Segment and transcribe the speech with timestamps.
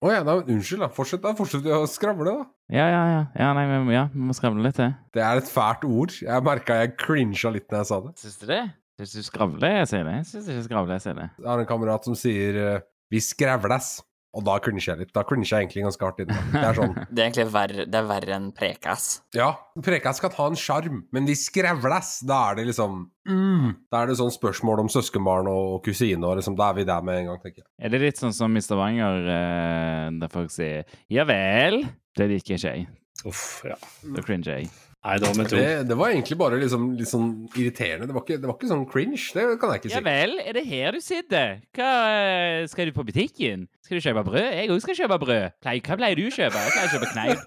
[0.00, 0.88] Å ja, da, unnskyld, da.
[0.96, 1.34] Fortsett, da.
[1.36, 2.44] Fortsett å skravle, da.
[2.72, 3.22] Ja, ja, ja.
[3.36, 4.94] ja nei, vi, ja, vi må skravle litt til.
[5.12, 6.14] Det er et fælt ord.
[6.24, 8.12] Jeg merka jeg crincha litt når jeg sa det.
[8.22, 8.62] Syns du det?
[9.00, 10.14] Syns du skravler jeg sier det?
[10.30, 11.26] Syns du ikke skravler jeg sier det.
[11.36, 13.92] Jeg har en kamerat som sier eh, 'vi skravles',
[14.36, 15.12] og da cringer jeg litt.
[15.16, 16.36] Da cringer jeg egentlig ganske hardt inni.
[16.52, 19.06] Det er sånn Det er egentlig verre, det er verre enn prekass.
[19.36, 19.50] Ja,
[19.82, 22.12] Prekas kan ha en sjarm, men de skrevles.
[22.28, 26.38] Da er det liksom mm, Da er det sånn spørsmål om søskenbarn og kusine, og
[26.38, 27.68] liksom, da er vi der med en gang, tenker jeg.
[27.80, 31.82] Er det litt sånn som i Stavanger, eh, der folk sier 'ja vel'?
[32.16, 32.86] Det liker ikke jeg.
[33.26, 33.76] Uff, ja.
[34.14, 34.70] Da cringer jeg.
[35.00, 35.16] Nei.
[35.48, 38.04] Det, det var egentlig bare liksom, litt sånn irriterende.
[38.10, 39.94] Det var, ikke, det var ikke sånn cringe, det kan jeg ikke si.
[39.96, 41.54] Ja vel, er det her du sitter?
[41.72, 43.64] Hva, eh, skal du på butikken?
[43.86, 44.50] Skal du kjøpe brød?
[44.58, 45.46] Jeg òg skal kjøpe brød.
[45.64, 46.66] Plei- Hva pleier du å kjøpe?
[46.66, 47.40] Jeg pleier å kjøpe kneip.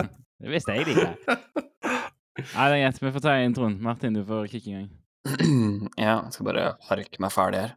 [0.40, 1.08] Det visste jeg ikke.
[2.54, 3.00] Nei, det er greit.
[3.02, 3.74] Vi får ta introen.
[3.84, 4.88] Martin, du får kicke i gang.
[6.00, 7.74] ja, jeg skal bare harke meg ferdig her.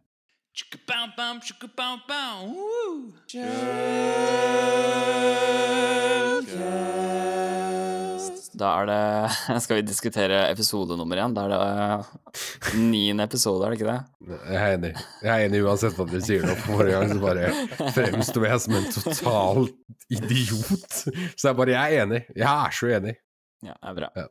[8.64, 11.36] Da er det Skal vi diskutere episode nummer én?
[11.36, 14.36] Da er det eh, niende episode, er det ikke det?
[14.54, 14.92] Jeg er enig.
[15.24, 16.56] Jeg er enig uansett hva dere sier nå.
[16.64, 17.50] Forrige gang så bare
[17.96, 19.66] fremsto jeg som en total
[20.14, 21.02] idiot.
[21.36, 22.22] Så jeg bare Jeg er enig.
[22.38, 23.18] Jeg er så enig.
[23.64, 24.12] Ja, det er bra.
[24.20, 24.30] Ja.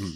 [0.00, 0.14] Mm.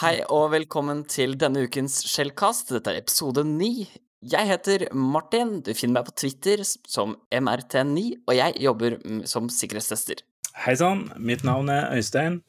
[0.00, 2.72] Hei og velkommen til denne ukens Skjellkast.
[2.74, 3.86] Dette er episode ni.
[4.20, 5.60] Jeg heter Martin.
[5.62, 8.98] Du finner meg på Twitter som MRT9, og jeg jobber
[9.30, 10.24] som sikkerhetstester.
[10.60, 12.40] Hei sann, mitt navn er Øystein.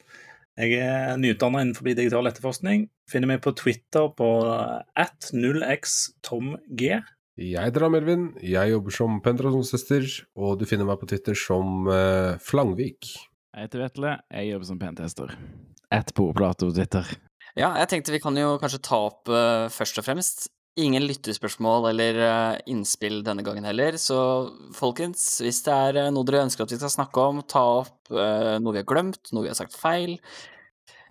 [0.60, 2.84] Jeg er nyutdannet innenfor digital etterforskning.
[3.08, 6.58] Finner meg på Twitter på at 0xtomg.
[7.40, 8.26] Jeg heter Melvin.
[8.44, 10.04] Jeg jobber som penetrasjonstester,
[10.36, 13.14] og du finner meg på Twitter som uh, Flangvik.
[13.56, 14.16] Jeg heter Vetle.
[14.28, 15.32] Jeg jobber som pentester.
[15.92, 17.08] Ett på Plato Twitter.
[17.56, 21.90] Ja, jeg tenkte vi kan jo kanskje ta opp uh, først og fremst Ingen lyttespørsmål
[21.90, 24.16] eller eh, innspill denne gangen heller, så
[24.72, 28.08] folkens, hvis det er eh, noe dere ønsker at vi skal snakke om, ta opp
[28.08, 30.16] eh, noe vi har glemt, noe vi har sagt feil,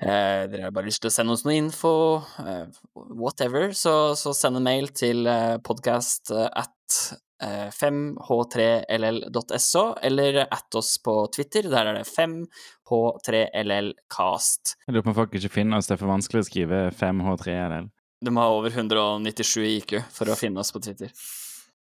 [0.02, 2.74] eh, dere har bare lyst til å sende oss noe info, eh,
[3.22, 10.98] whatever, så, så send en mail til eh, podcast at eh, 5h3ll.so, eller at oss
[11.06, 14.82] på Twitter, der er det 5h3llcast.
[14.88, 15.86] Jeg lurer på om folk ikke finner oss.
[15.86, 17.94] Det er for vanskelig å skrive 5H3LL.
[18.26, 21.10] De har over 197 i IQ for å finne oss på Twitter.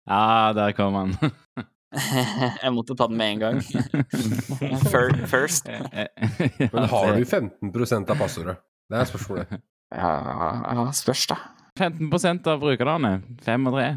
[0.07, 1.17] Ja, der kom han.
[2.63, 3.59] Jeg måtte ta den med en gang.
[5.33, 5.67] First.
[5.67, 8.61] Men har du 15% av passordet?
[8.91, 9.57] Det er spørsmålet.
[9.91, 10.13] Ja,
[10.71, 11.41] ja, spørs, da.
[11.79, 13.17] 15 av brukerne.
[13.43, 13.89] 5 og 3.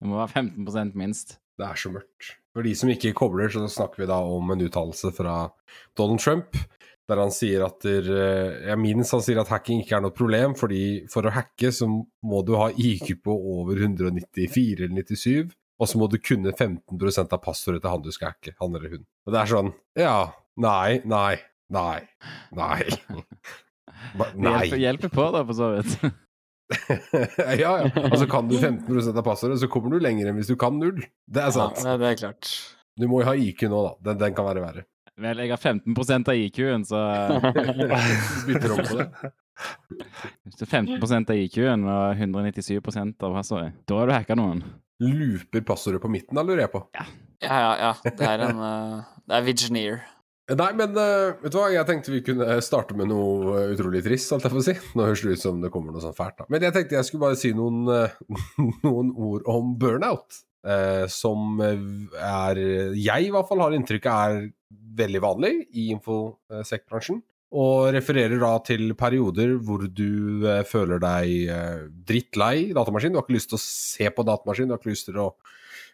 [0.00, 1.36] Det må være 15% minst.
[1.60, 2.32] Det er så mørkt.
[2.54, 5.36] For de som ikke kobler, så snakker vi da om en uttalelse fra
[5.98, 6.56] Donald Trump,
[7.10, 10.14] der han sier at der, eh, Jeg minnes han sier at hacking ikke er noe
[10.14, 15.52] problem, fordi for å hacke så må du ha IQ på over 194 eller 97,
[15.80, 18.96] og så må du kunne 15% av passordet til han du skal hacke, han eller
[18.96, 19.04] hun.
[19.26, 20.18] Og det er sånn Ja,
[20.56, 21.36] nei, nei,
[21.68, 22.00] nei,
[22.56, 22.80] nei.
[24.14, 24.30] nei.
[24.34, 25.98] Det hjelper, hjelper på, da, for så vidt.
[27.60, 27.90] ja, ja.
[28.06, 31.04] Altså kan du 15% av passordet, så kommer du lenger enn hvis du kan null.
[31.26, 31.82] Det er sant.
[31.84, 32.50] Ja, det er klart.
[32.98, 33.94] Du må jo ha IQ nå, da.
[34.10, 34.86] Den, den kan være verre.
[35.14, 37.00] Vel, jeg har 15 av IQ-en, så
[38.48, 39.08] bytter om på det.
[40.42, 42.80] Hvis du er 15 av IQ-en og 197
[43.22, 44.64] av passordet, da har du hacka noen.
[45.04, 46.82] Looper passordet på midten, da lurer jeg på.
[46.96, 47.06] Ja,
[47.44, 47.92] ja, ja.
[48.08, 50.02] Det er en uh, Det er Vigineer.
[50.50, 54.02] Nei, men uh, vet du hva, jeg tenkte vi kunne starte med noe eh, utrolig
[54.04, 54.74] trist, alt jeg får si.
[54.92, 56.48] Nå høres det ut som det kommer noe sånn fælt, da.
[56.52, 58.42] Men jeg tenkte jeg skulle bare si noen, uh,
[58.86, 60.42] noen ord om burnout.
[60.66, 61.84] Eh, som eh,
[62.18, 62.60] er
[62.98, 64.42] Jeg i hvert fall har inntrykk er
[64.98, 67.22] veldig vanlig i infosec-bransjen.
[67.54, 73.14] Og refererer da til perioder hvor du eh, føler deg eh, drittlei datamaskin.
[73.14, 75.28] Du har ikke lyst til å se på datamaskin, du har ikke lyst til å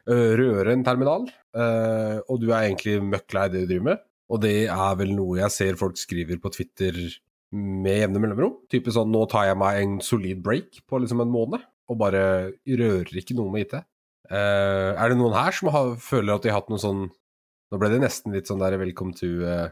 [0.08, 1.26] eh, røre en terminal.
[1.52, 4.06] eh, og du er egentlig møkk lei det du driver med.
[4.30, 6.96] Og det er vel noe jeg ser folk skriver på Twitter
[7.50, 8.56] med jevne mellomrom.
[8.70, 12.22] Type sånn nå tar jeg meg en solid break på liksom en måned, og bare
[12.62, 13.80] rører ikke noe med IT.
[14.30, 17.08] Eh, er det noen her som har, føler at de har hatt noe sånn
[17.70, 19.68] Nå ble det nesten litt sånn der welcome to uh,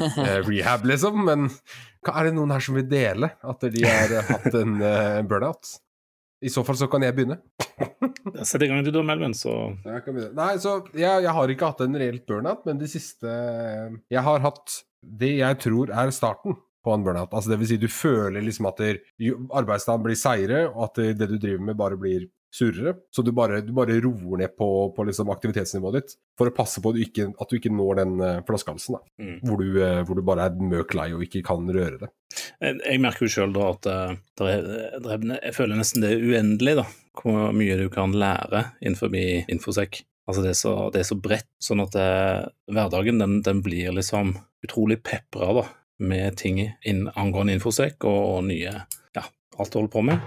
[0.00, 1.50] eh, rehab, liksom, men
[2.00, 4.78] hva, er det noen her som vil dele at de har hatt en
[5.28, 5.74] burnout?
[6.40, 7.36] I så fall så kan jeg begynne.
[8.40, 9.52] Sett i gang du da, Melvin, så
[9.84, 10.16] Jeg kan.
[10.36, 14.40] Nei, så jeg, jeg har ikke hatt en reelt burnout, men det siste Jeg har
[14.44, 16.56] hatt det jeg tror er starten
[16.86, 17.34] på en burnout.
[17.34, 18.80] Altså det vil si, du føler liksom at
[19.60, 22.94] arbeidsdagen blir seigere, og at det, det du driver med, bare blir surrere.
[23.14, 26.82] Så du bare, du bare roer ned på, på liksom aktivitetsnivået ditt for å passe
[26.82, 28.98] på at du ikke, at du ikke når den eh, flaskehalsen.
[29.20, 29.38] Mm.
[29.44, 32.10] Hvor, du, eh, hvor du bare er møk lei og ikke kan røre det.
[32.60, 34.68] Jeg, jeg merker jo sjøl at eh, der er,
[35.04, 36.86] der er, jeg føler nesten det er uendelig, da,
[37.20, 40.02] hvor mye du kan lære innenfor infosec.
[40.26, 42.06] Altså det er så, det er så bredt, sånn at det,
[42.74, 44.34] hverdagen den, den blir liksom
[44.66, 45.68] utrolig pepra da,
[46.02, 50.24] med ting inn, angående infosek og, og nye ja, alt du holder på med.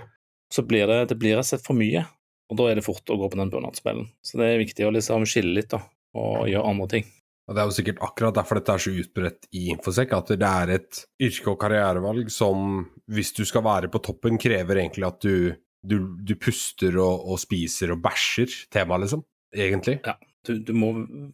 [0.50, 2.06] Så blir det, det blir rett og slett for mye,
[2.50, 4.10] og da er det fort å gå på den burnout-smellen.
[4.26, 5.84] Så det er viktig å liksom skille litt da,
[6.18, 7.10] og gjøre andre ting.
[7.50, 10.50] Og Det er jo sikkert akkurat derfor dette er så utbredt i Infosec, at det
[10.50, 15.18] er et yrke- og karrierevalg som, hvis du skal være på toppen, krever egentlig at
[15.26, 19.26] du, du, du puster og, og spiser og bæsjer temaet, liksom.
[19.50, 19.98] Egentlig.
[20.06, 20.14] Ja,
[20.46, 20.92] du, du, må,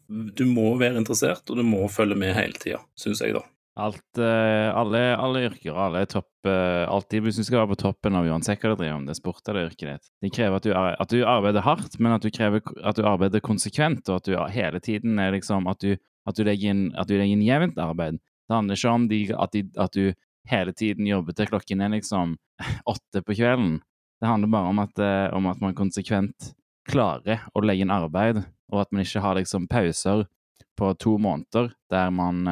[0.07, 3.43] du må være interessert, og du må følge med hele tida, syns jeg, da.
[3.75, 7.81] Alt, eh, alle, alle yrker alle er topp eh, Alltid hvis du skal være på
[7.81, 10.11] toppen av uansett hva du driver om, det er sport eller yrket ditt.
[10.23, 13.43] Det krever at du, at du arbeider hardt, men at du, krever, at du arbeider
[13.43, 17.11] konsekvent, og at du hele tiden er liksom At du, at du, legger, inn, at
[17.11, 18.21] legger inn jevnt arbeid.
[18.47, 20.13] Det handler ikke om de, at, de, at du
[20.49, 22.37] hele tiden jobber til klokken er liksom
[22.93, 23.81] åtte på kvelden.
[24.21, 26.53] Det handler bare om at, eh, om at man konsekvent
[26.87, 28.39] klarer å legge inn arbeid,
[28.71, 30.29] og at man ikke har liksom pauser
[30.79, 32.47] på to måneder der man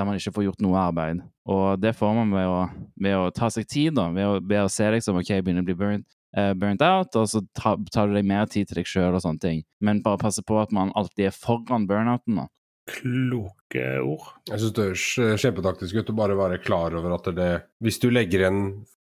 [0.00, 1.20] der man ikke får gjort noe arbeid.
[1.50, 2.60] Og det får man ved å,
[3.04, 4.08] ved å ta seg tid, da.
[4.16, 6.06] Ved å, ved å se liksom OK, jeg begynner å bli burnt,
[6.38, 9.22] uh, burnt out, og så ta, tar du deg mer tid til deg sjøl og
[9.24, 9.62] sånne ting.
[9.84, 12.48] Men bare passe på at man alltid er foran burnouten, da.
[12.90, 14.28] Kloke ord.
[14.50, 17.50] Jeg syns det høres eh, kjempetaktisk ut å bare være klar over at det
[17.84, 18.62] Hvis du legger igjen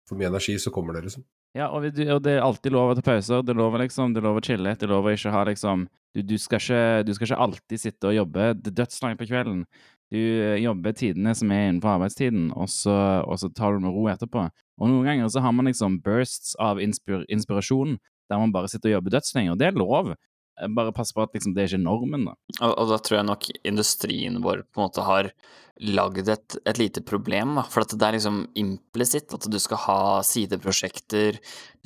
[0.09, 1.23] for mye energi, så kommer det, liksom.
[1.57, 3.41] Ja, og, vi- og det er alltid lov å ta pauser.
[3.45, 4.73] Det er lov å liksom, det lover å chille.
[4.77, 7.81] Det er lov å ikke ha liksom du, du, skal ikke, du skal ikke alltid
[7.81, 9.63] sitte og jobbe det dødslangt på kvelden.
[10.13, 12.95] Du eh, jobber tidene som er innenfor arbeidstiden, og så,
[13.27, 14.45] og så tar du det med ro etterpå.
[14.77, 18.91] Og noen ganger så har man liksom bursts av inspir inspirasjon der man bare sitter
[18.91, 20.11] og jobber dødslenge, og det er lov.
[20.13, 22.35] Eh, Bare pass på at liksom, det er ikke normen, da.
[22.61, 25.31] Og, og da tror jeg nok industrien vår på en måte har
[25.81, 27.63] lagd et, et lite problem, da.
[27.69, 31.37] For det er liksom implisitt at du skal ha sideprosjekter,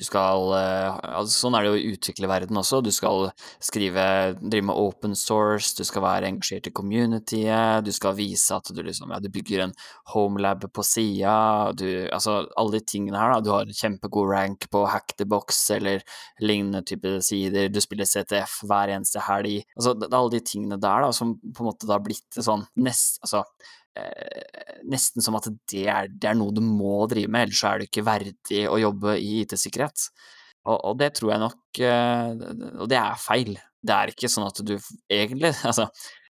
[0.02, 2.80] du skal eh, altså Sånn er det jo i utviklerverden også.
[2.82, 3.28] Du skal
[3.62, 4.04] skrive,
[4.42, 8.82] drive med open source, du skal være engasjert i communityet, du skal vise at du
[8.86, 9.76] liksom Ja, du bygger en
[10.14, 11.36] homelab på sida,
[11.78, 13.44] du Altså alle de tingene her, da.
[13.46, 16.02] Du har kjempegod rank på Hack the Box eller
[16.42, 19.62] lignende type sider, du spiller CTF hver eneste helg.
[19.78, 22.04] Altså det det er alle de tingene der da som på en måte da har
[22.04, 23.22] blitt sånn nest...
[23.24, 23.46] Altså
[24.88, 27.88] nesten som at det er, det er noe du må drive med, ellers er du
[27.88, 30.08] ikke verdig å jobbe i IT-sikkerhet.
[30.70, 32.42] Og, og det tror jeg nok eh,
[32.84, 33.56] Og det er feil.
[33.82, 34.76] Det er ikke sånn at du
[35.10, 35.88] egentlig Altså,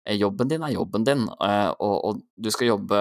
[0.05, 2.99] eh, jobben din er jobben din, eh, og, og du skal jobbe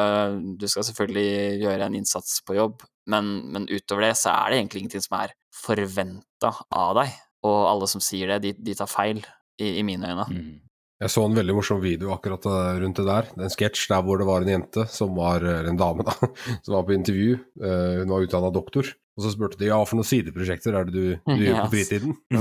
[0.56, 4.62] Du skal selvfølgelig gjøre en innsats på jobb, men, men utover det så er det
[4.62, 7.12] egentlig ingenting som er forventa av deg.
[7.48, 9.20] Og alle som sier det, de, de tar feil,
[9.58, 10.26] i, i mine øyne.
[10.30, 10.67] Mhm.
[10.98, 13.28] Jeg så en veldig morsom video akkurat eh, rundt det der.
[13.38, 16.14] En sketsj der hvor det var en jente som var, eller en dame da,
[16.64, 17.36] som var på intervju.
[17.62, 18.90] Eh, Hun var utdanna doktor.
[19.18, 22.12] Og så spurte de ja, for noen sideprosjekter er det du, du gjør på fritiden?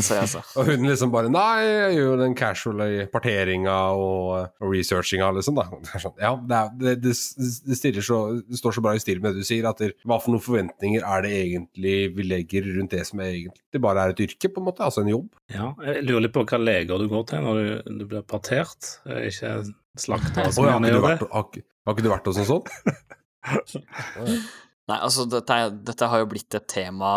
[0.59, 5.31] Og hun liksom bare Nei, jeg gjør jo den casual i parteringa og, og researchinga,
[5.39, 5.57] liksom.
[5.57, 5.65] da.
[5.73, 7.15] Det sånn, ja, det, er, det, det,
[7.81, 10.19] det, så, det står så bra i stil med det du sier, at det, hva
[10.21, 14.13] for noen forventninger er det egentlig vi legger rundt det som er egentlig bare er
[14.13, 14.85] et yrke, på en måte?
[14.85, 15.33] Altså en jobb?
[15.53, 18.93] Ja, jeg lurer litt på hva leger du går til når du, du blir partert.
[19.17, 19.57] Ikke
[19.97, 20.45] slakta.
[20.45, 21.17] Å, som ja, har, det.
[21.33, 22.65] har, har ikke du vært hos en sånn?
[24.87, 27.11] Nei, altså dette, er, dette har jo blitt et tema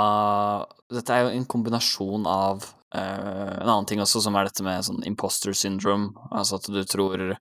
[0.90, 4.86] Dette er jo en kombinasjon av uh, en annen ting også, som er dette med
[4.86, 6.10] sånn imposter syndrome.
[6.34, 7.36] Altså at du tror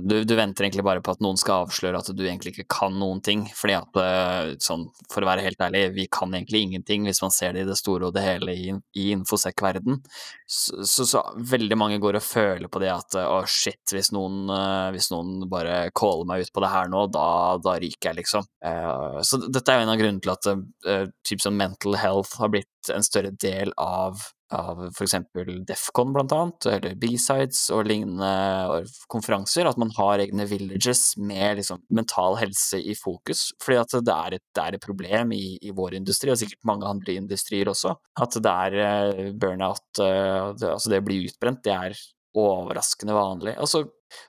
[0.00, 2.94] du, du venter egentlig bare på at noen skal avsløre at du egentlig ikke kan
[2.98, 3.44] noen ting.
[3.56, 7.34] Fordi at eh, sånn, for å være helt ærlig, vi kan egentlig ingenting hvis man
[7.34, 10.00] ser det i det store og det hele i, i infosec-verden.
[10.48, 14.46] Så, så, så veldig mange går og føler på det at å shit, hvis noen,
[14.54, 17.28] eh, hvis noen bare caller meg ut på det her nå, da,
[17.64, 18.48] da ryker jeg, liksom.
[18.64, 22.50] Eh, så dette er jo en av grunnene til at typ sånn mental health har
[22.52, 24.22] blitt en større del av
[24.54, 25.14] av f.eks.
[25.68, 31.82] Defcon, blant annet, eller B-sides og lignende konferanser, at man har egne villages med liksom,
[31.94, 33.48] mental helse i fokus.
[33.62, 36.64] Fordi at det er et, det er et problem i, i vår industri, og sikkert
[36.68, 41.22] mange andre industrier også, at det er eh, burnout, eh, det, altså det å bli
[41.28, 42.02] utbrent, det er
[42.38, 43.54] overraskende vanlig.
[43.60, 43.84] Altså,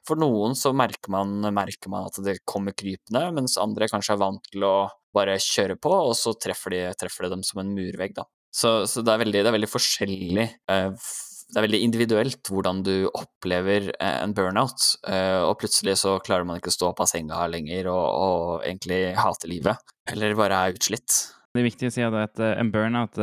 [0.07, 4.23] for noen så merker man, merker man at det kommer krypende, mens andre kanskje er
[4.23, 4.75] vant til å
[5.15, 8.27] bare kjøre på, og så treffer de, treffer det dem som en murvegg, da.
[8.49, 10.45] Så, så det, er veldig, det er veldig forskjellig.
[10.71, 11.09] eh,
[11.49, 16.45] Det er veldig individuelt hvordan du opplever eh, en burnout, eh, og plutselig så klarer
[16.45, 19.77] man ikke å stå opp av senga lenger og, og egentlig hate livet,
[20.13, 21.09] eller bare er utslitt.
[21.49, 23.17] Det er viktig å si at eh, en burnout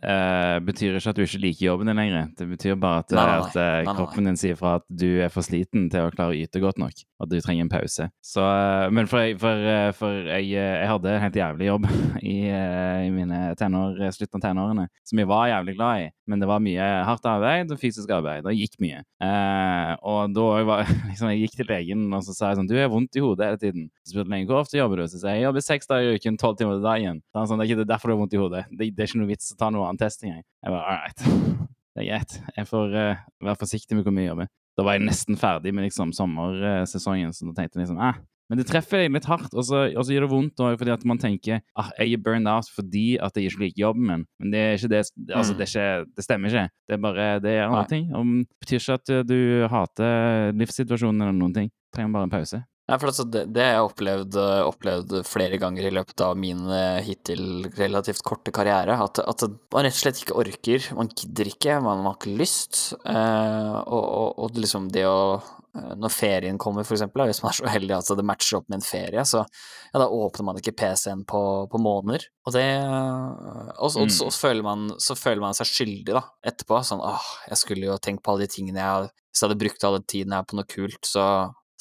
[0.00, 2.28] eh, eh, betyr ikke at du ikke liker jobben din lenger.
[2.38, 3.46] Det betyr bare at, Nei, nei, nei.
[3.48, 3.94] at eh, nei, nei.
[3.98, 6.78] kroppen din sier fra at du er for sliten til å klare å yte godt
[6.82, 8.08] nok, at du trenger en pause.
[8.24, 11.66] Så, uh, men for, jeg- for, eh, for jeg, eh, jeg hadde en helt jævlig
[11.70, 11.86] jobb
[12.22, 16.10] i, eh, i mine tenår, slutten av tenårene, som jeg var jævlig glad i.
[16.30, 18.44] Men det var mye hardt arbeid og fysisk arbeid.
[18.46, 19.00] Det gikk mye.
[19.22, 22.68] Eh, og da jeg var, liksom, jeg gikk til legen og så sa jeg sånn
[22.70, 23.88] Du, har vondt i hodet hele tiden.
[24.06, 25.06] Så spurte legen hvor ofte jobber du?
[25.10, 27.16] Så sa jeg jeg jobber seks dager i uken, tolv timer til dagen.
[27.32, 28.62] Så han sånn, det er ikke derfor du har vondt i hodet.
[28.70, 30.42] Det, det er ikke noe vits å ta noe annen test engang.
[30.62, 31.22] Jeg bare all right.
[31.92, 32.34] Det er greit.
[32.56, 34.52] Jeg får uh, være forsiktig med hvor mye jeg jobber.
[34.78, 38.20] Da var jeg nesten ferdig med liksom sommersesongen, så da tenkte jeg liksom eh.
[38.50, 40.92] Men det treffer deg litt hardt, og så, og så gjør det vondt også, fordi
[40.92, 44.24] at man tenker ah, jeg er burned out fordi at jeg ikke liker jobben min.
[44.42, 45.00] Men det er ikke det,
[45.32, 46.64] altså, det, er ikke, det stemmer ikke.
[46.88, 47.92] Det er bare det er andre Nei.
[47.92, 48.10] ting.
[48.12, 49.38] Og det betyr ikke at du
[49.72, 51.72] hater livssituasjonen eller noen ting.
[51.96, 52.60] Trenger bare en pause.
[52.92, 56.34] Nei, for altså, det, det har jeg opplevd, eh, opplevd flere ganger i løpet av
[56.36, 58.98] min eh, hittil relativt korte karriere.
[59.00, 60.90] At, at man rett og slett ikke orker.
[60.98, 62.82] Man gidder ikke, man har ikke lyst.
[63.08, 67.54] Eh, og, og, og liksom det å eh, Når ferien kommer, for eksempel, hvis man
[67.54, 70.60] er så heldig at det matcher opp med en ferie, så ja, da åpner man
[70.60, 71.40] ikke PC-en på,
[71.72, 72.28] på måneder.
[72.44, 74.36] Og det Og, Og, så- og, så, Mm.
[74.42, 76.84] føler man, så føler man seg skyldig, da, etterpå.
[76.84, 79.84] Sånn åh, jeg skulle jo tenkt på alle de tingene jeg Hvis jeg hadde brukt
[79.88, 81.24] all den tiden her på noe kult, så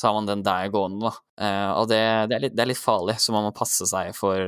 [0.02, 1.46] så har man den der gående, da.
[1.46, 4.16] Eh, og det, det, er litt, det er litt farlig, så man må passe seg
[4.18, 4.42] for,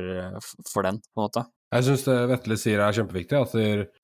[0.66, 1.44] for den, på en måte.
[1.74, 3.38] Jeg syns det Vetle sier er kjempeviktig.
[3.38, 3.54] At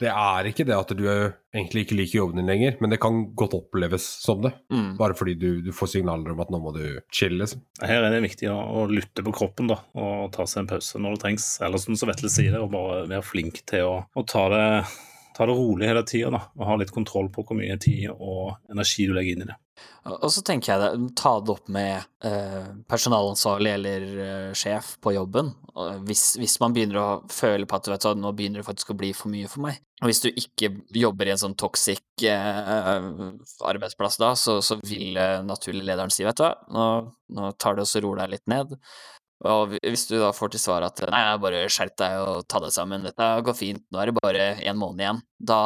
[0.03, 3.21] det, er ikke det at du egentlig ikke liker jobben din lenger, men det kan
[3.39, 4.53] godt oppleves som det.
[4.75, 4.97] Mm.
[4.99, 6.83] Bare fordi du, du får signaler om at nå må du
[7.15, 7.63] chille, liksom.
[7.83, 11.03] Her er det viktig å, å lytte på kroppen da, og ta seg en pause
[11.03, 11.47] når det trengs.
[11.67, 14.67] Eller som Vetle sier, det, å bare være flink til å, å ta, det,
[15.39, 16.43] ta det rolig hele tida.
[16.59, 19.61] Og ha litt kontroll på hvor mye tid og energi du legger inn i det.
[20.09, 25.13] Og så tenker jeg det, ta det opp med eh, personalansvarlig eller eh, sjef på
[25.13, 25.53] jobben.
[26.09, 29.13] Hvis, hvis man begynner å føle på at vet nå begynner det faktisk å bli
[29.17, 29.83] for mye for meg.
[30.01, 33.15] Og hvis du ikke jobber i en sånn toxic eh,
[33.69, 36.87] arbeidsplass da, så, så vil eh, naturlig lederen si, vet du nå,
[37.37, 38.73] nå tar oss og så roer deg litt ned.
[39.51, 42.73] Og hvis du da får til svar at nei, bare skjerp deg og ta deg
[42.73, 45.23] sammen, dette går fint, nå er det bare en måned igjen,
[45.53, 45.61] da,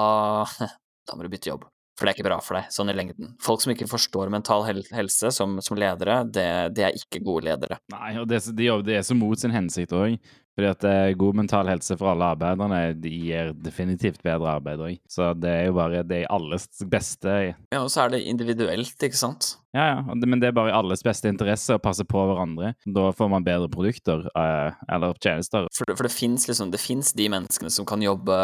[1.06, 1.66] da må du bytte jobb.
[1.94, 3.34] For det er ikke bra for deg, sånn i lengden.
[3.42, 7.46] Folk som ikke forstår mental hel helse som, som ledere, det, det er ikke gode
[7.50, 7.78] ledere.
[7.94, 10.18] Nei, og det, de det er så mot sin hensikt òg.
[10.54, 15.00] Fordi at eh, god mental helse for alle arbeiderne de gir definitivt bedre arbeid òg.
[15.10, 19.18] Så det er jo bare det alles beste Ja, og så er det individuelt, ikke
[19.18, 19.56] sant?
[19.74, 22.76] Ja, ja, men det er bare i alles beste interesse å passe på hverandre.
[22.86, 25.66] Da får man bedre produkter eh, eller tjenester.
[25.74, 28.38] For, for det fins liksom, det finnes de menneskene som kan jobbe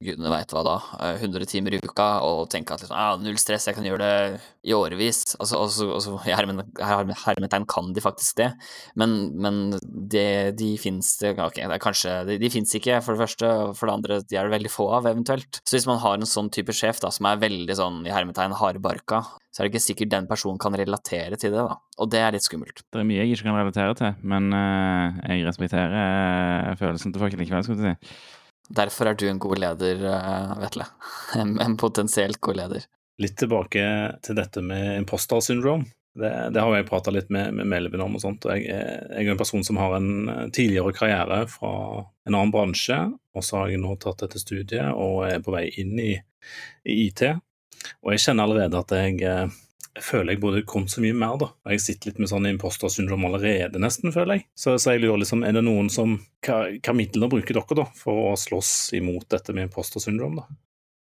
[0.00, 3.38] gudene veit hva da, eh, 100 timer i uka, og tenke at liksom, ah, null
[3.40, 5.22] stress, jeg kan gjøre det i årevis.
[5.38, 8.50] Altså, altså, altså hermetegn herme- kan de faktisk det,
[9.00, 13.94] men, men det, de fins det De, de ikke, for det første, og for det
[13.94, 15.60] andre, de er det veldig få av, eventuelt.
[15.64, 18.56] Så hvis man har en sånn type sjef da, som er veldig sånn i hermetegn
[18.58, 21.76] hardbarka, så er det ikke sikkert den personen kan relatere til det, da.
[22.02, 22.82] Og det er litt skummelt.
[22.90, 27.22] Det er mye jeg ikke kan relatere til, men uh, jeg respekterer uh, følelsen til
[27.22, 28.16] folk likevel, skulle du si.
[28.70, 30.86] Derfor er du en god leder, eh, Vetle.
[31.40, 32.86] En, en potensielt god leder.
[33.20, 33.82] Litt tilbake
[34.26, 35.84] til dette med imposter syndrome.
[36.14, 38.14] Det, det har jeg prata litt med, med Melvin om.
[38.14, 41.72] og sånt, jeg, er- jeg er en person som har en eh, tidligere karriere fra
[42.26, 42.98] en annen bransje,
[43.34, 46.12] og så har jeg nå tatt dette studiet og er på vei inn i,
[46.86, 47.24] i IT.
[48.06, 49.58] Og jeg kjenner allerede at jeg, eh,
[50.02, 51.50] føler jeg burde kommet så mye mer, da.
[51.70, 54.46] Jeg sitter litt med sånn impostersyndrom allerede, nesten, føler jeg.
[54.58, 57.88] Så, så jeg lurer liksom, er det noen som Hva, hva midler bruker dere, da,
[57.98, 60.48] for å slåss imot dette med impostersyndrom, da?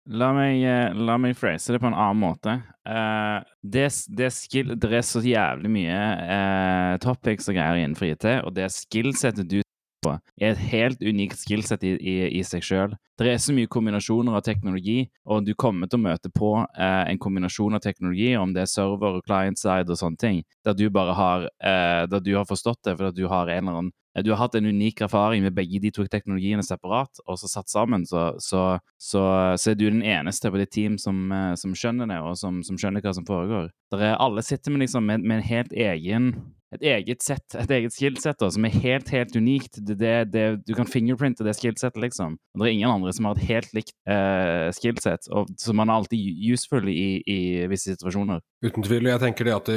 [0.09, 2.55] La meg, eh, la meg phrase det på en annen måte.
[2.89, 8.25] Uh, det, det, skill, det er så jævlig mye uh, topics og greier innenfor IT,
[8.41, 9.59] og det skillsettet du
[10.07, 12.97] er et helt unikt skillset i, i, i seg sjøl.
[13.19, 17.05] Det er så mye kombinasjoner av teknologi, og du kommer til å møte på eh,
[17.11, 20.79] en kombinasjon av teknologi, om det er server og client side og sånne ting, der
[20.79, 23.95] du bare har, eh, der du har forstått det fordi du har en eller annen
[24.25, 27.73] du har hatt en unik erfaring med begge de to teknologiene separat, og så satt
[27.73, 29.23] sammen, så, så, så,
[29.57, 32.63] så er du den eneste på ditt team som, eh, som skjønner det, og som,
[32.67, 33.73] som skjønner hva som foregår.
[33.97, 36.33] Er, alle sitter med, liksom, med, med en helt egen
[36.75, 39.79] et eget sett, et eget skillset som er helt, helt unikt.
[39.81, 42.37] Det, det, det, du kan fingerprinte det skillsetet, liksom.
[42.37, 46.03] Og det er ingen andre som har et helt likt eh, skillset, som man er
[46.03, 47.41] alltid useful i, i
[47.73, 48.45] visse situasjoner.
[48.67, 49.09] Uten tvil.
[49.09, 49.73] Jeg tenker det at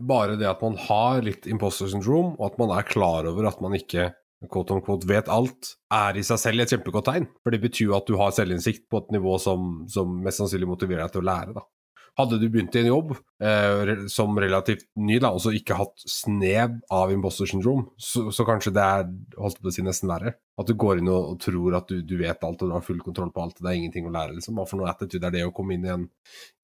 [0.00, 3.60] bare det at man har litt imposter syndrome, og at man er klar over at
[3.64, 4.10] man ikke
[4.50, 7.28] quote on quote, vet alt, er i seg selv et kjempegodt tegn.
[7.44, 10.70] For det betyr jo at du har selvinnsikt på et nivå som, som mest sannsynlig
[10.70, 11.54] motiverer deg til å lære.
[11.58, 11.66] da.
[12.20, 16.02] Hadde du begynt i en jobb eh, som relativt ny, da, og så ikke hatt
[16.04, 19.06] snev av imposter syndrom, så, så kanskje det er
[19.40, 20.34] holdt på å si nesten verre.
[20.60, 22.84] At du går inn og, og tror at du, du vet alt og du har
[22.84, 24.60] full kontroll på alt, og det er ingenting å lære, liksom.
[24.60, 26.06] Hva for noe attitude er det å komme inn i en,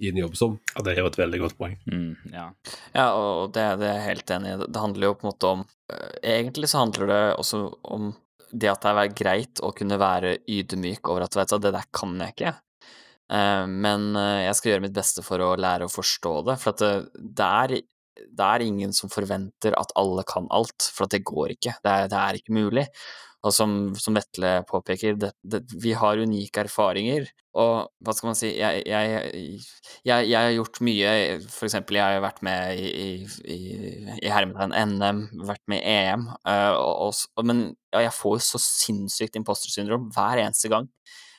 [0.05, 0.61] i en jobb som?
[0.75, 1.81] Ja, det er jo et veldig godt poeng.
[1.89, 2.47] Mm, ja.
[2.93, 4.63] Ja, og det, det er jeg helt enig i.
[4.69, 8.13] Det handler jo på en måte om øh, Egentlig så handler det også om
[8.53, 11.89] det at det er greit å kunne være ydmyk over at vet du, det der
[11.95, 12.55] kan jeg ikke.
[13.33, 16.59] Eh, men eh, jeg skal gjøre mitt beste for å lære å forstå det.
[16.63, 17.79] For det, det, er,
[18.27, 21.79] det er ingen som forventer at alle kan alt, for det går ikke.
[21.85, 22.89] Det er, det er ikke mulig.
[23.47, 25.15] Og som, som Vetle påpeker,
[25.79, 27.29] vi har unike erfaringer.
[27.59, 29.61] Og hva skal man si Jeg, jeg,
[30.07, 31.13] jeg, jeg har gjort mye.
[31.47, 33.07] For eksempel, jeg har vært med i,
[33.47, 33.59] i,
[34.17, 36.27] i, hermetegn NM, vært med i EM.
[36.51, 40.91] eh, og, og, men jeg får jo så sinnssykt imposter syndrom hver eneste gang.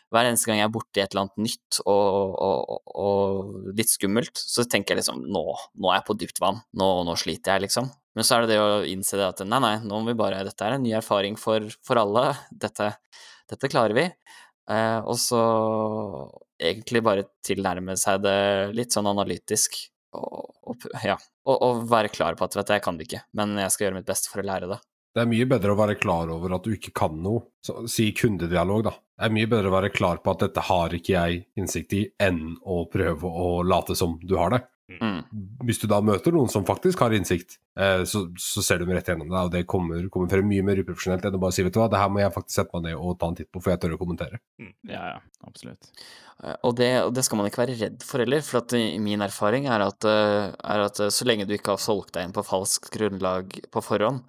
[0.10, 4.42] Hver eneste gang jeg er borti et eller annet nytt og, og, og litt skummelt,
[4.42, 5.44] så tenker jeg liksom nå,
[5.78, 6.62] nå er jeg på dypt vann.
[6.82, 7.92] Nå, nå sliter jeg, liksom.
[8.18, 10.42] Men så er det det å innse det at nei, nei, nå må vi bare
[10.48, 12.32] Dette er en ny erfaring for, for alle.
[12.50, 12.90] Dette,
[13.52, 14.08] dette klarer vi.
[14.70, 15.42] Eh, og så
[16.60, 18.40] egentlig bare tilnærme seg det
[18.78, 19.78] litt sånn analytisk.
[20.18, 21.16] Og, og, ja,
[21.50, 24.00] og, være klar på at vet du, jeg kan det ikke, men jeg skal gjøre
[24.00, 24.80] mitt beste for å lære det.
[25.14, 27.46] Det er mye bedre å være klar over at du ikke kan noe.
[27.66, 28.94] Så, si kundedialog, da.
[29.20, 32.06] Det er mye bedre å være klar på at dette har ikke jeg innsikt i,
[32.24, 34.62] enn å prøve å late som du har det.
[34.90, 35.20] Mm.
[35.68, 38.96] Hvis du da møter noen som faktisk har innsikt, eh, så, så ser du dem
[38.96, 41.66] rett gjennom deg, og det kommer, kommer frem mye mer uprofesjonelt enn å bare si
[41.68, 43.52] vet du hva, det her må jeg faktisk sette meg ned og ta en titt
[43.52, 44.42] på, for jeg tør å kommentere.
[44.88, 45.92] ja, ja, absolutt.
[46.44, 49.26] Eh, Og det, og det skal man ikke være redd for heller, for at min
[49.28, 52.36] erfaring er at, eh, er at eh, så lenge du ikke har solgt deg inn
[52.36, 54.24] på falskt grunnlag på forhånd,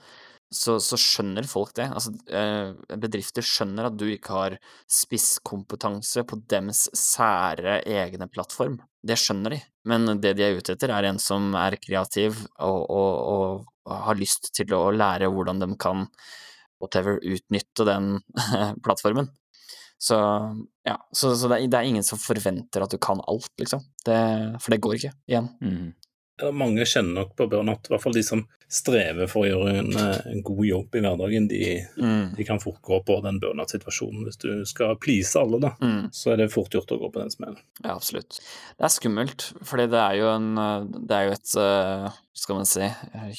[0.51, 1.87] så, så skjønner folk det.
[1.95, 4.57] Altså, eh, bedrifter skjønner at du ikke har
[4.91, 8.81] spisskompetanse på dems sære egne plattform.
[9.07, 12.81] Det skjønner de, men det de er ute etter, er en som er kreativ og,
[12.91, 16.09] og, og har lyst til å lære hvordan de kan
[16.81, 18.19] whatever, utnytte den
[18.85, 19.31] plattformen.
[20.01, 20.17] Så
[20.89, 23.83] ja, så, så det, er, det er ingen som forventer at du kan alt, liksom.
[24.07, 24.21] Det,
[24.65, 25.51] for det går ikke, igjen.
[25.61, 25.91] Mhm.
[26.53, 29.89] Mange kjenner nok på burnout, i hvert fall de som strever for å gjøre en,
[29.99, 31.49] eh, en god jobb i hverdagen.
[31.51, 31.61] De,
[32.01, 34.25] Mm, de kan fort gå på den burnout-situasjonen.
[34.25, 37.21] Hvis du skal please alle, da, mm, så er det fort gjort å gå på
[37.21, 37.59] den smellen.
[37.83, 38.39] ja, absolutt.
[38.79, 42.57] Det er skummelt, fordi det er jo en eh, Det er jo et, eh, skal
[42.57, 42.89] man si,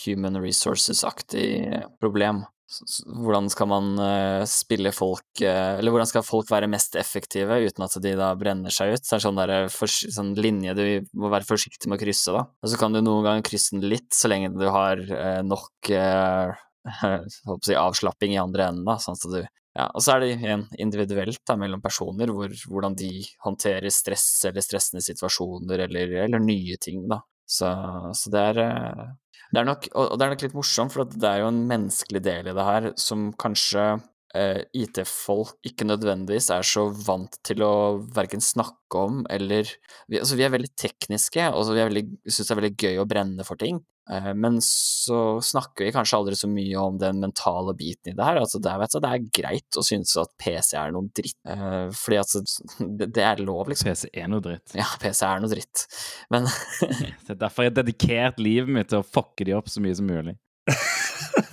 [0.06, 2.46] human resources-aktig problem.
[2.72, 7.86] Hvordan skal man eh, spille folk eh, Eller hvordan skal folk være mest effektive uten
[7.86, 9.04] at de da brenner seg ut?
[9.04, 10.84] Det er sånn, der, for, sånn linje du
[11.20, 12.46] må være forsiktig med å krysse, da.
[12.64, 15.92] Og så kan du noen ganger krysse den litt, så lenge du har eh, nok
[15.96, 16.62] eh,
[17.68, 20.66] si, avslapping i andre enden, da, sånn at du ja, og så er det igjen
[20.84, 26.76] individuelt da, mellom personer, hvor, hvordan de håndterer stress eller stressende situasjoner eller, eller nye
[26.82, 27.22] ting, da.
[27.48, 27.70] Så,
[28.16, 29.06] så det er eh,
[29.52, 32.24] det er nok, og det er nok litt morsomt, for det er jo en menneskelig
[32.24, 33.86] del i det her som kanskje
[34.32, 37.74] IT-folk ikke nødvendigvis er så vant til å
[38.16, 39.68] verken snakke om eller
[40.08, 43.48] vi, Altså, vi er veldig tekniske, og vi syns det er veldig gøy å brenne
[43.48, 43.82] for ting.
[44.10, 48.26] Eh, men så snakker vi kanskje aldri så mye om den mentale biten i det
[48.26, 48.40] her.
[48.42, 51.88] Altså, det, vet du, det er greit å synes at PC er noe dritt, eh,
[51.96, 52.36] fordi at
[53.00, 53.92] det, det er lov, liksom.
[53.92, 54.76] PC er noe dritt.
[54.78, 55.86] Ja, PC er noe dritt,
[56.34, 56.50] men
[57.26, 59.96] Det er derfor jeg har dedikert livet mitt til å fucke de opp så mye
[59.98, 60.36] som mulig.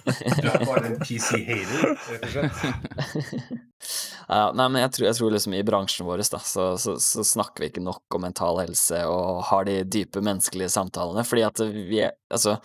[0.09, 3.59] Du er bare en PC-hater, rett og slett.
[4.29, 6.41] Ja, nei, men jeg tror, jeg tror liksom i bransjen vår så,
[6.77, 11.25] så, så snakker vi ikke nok om mental helse og har de dype menneskelige samtalene,
[11.25, 12.59] fordi at vi er Altså,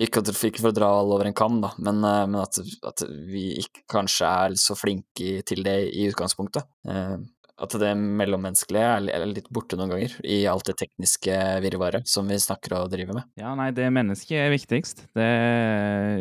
[0.00, 2.56] ikke, at, ikke for å dra alle over en kam, da, men, eh, men at,
[2.88, 6.64] at vi ikke kanskje er så flinke til det i utgangspunktet.
[6.88, 7.18] Eh,
[7.60, 12.38] At det mellommenneskelige er litt borte noen ganger i alt det tekniske virvaret som vi
[12.40, 13.26] snakker og driver med.
[13.36, 15.02] Ja, nei, det mennesket er viktigst.
[15.16, 15.28] Det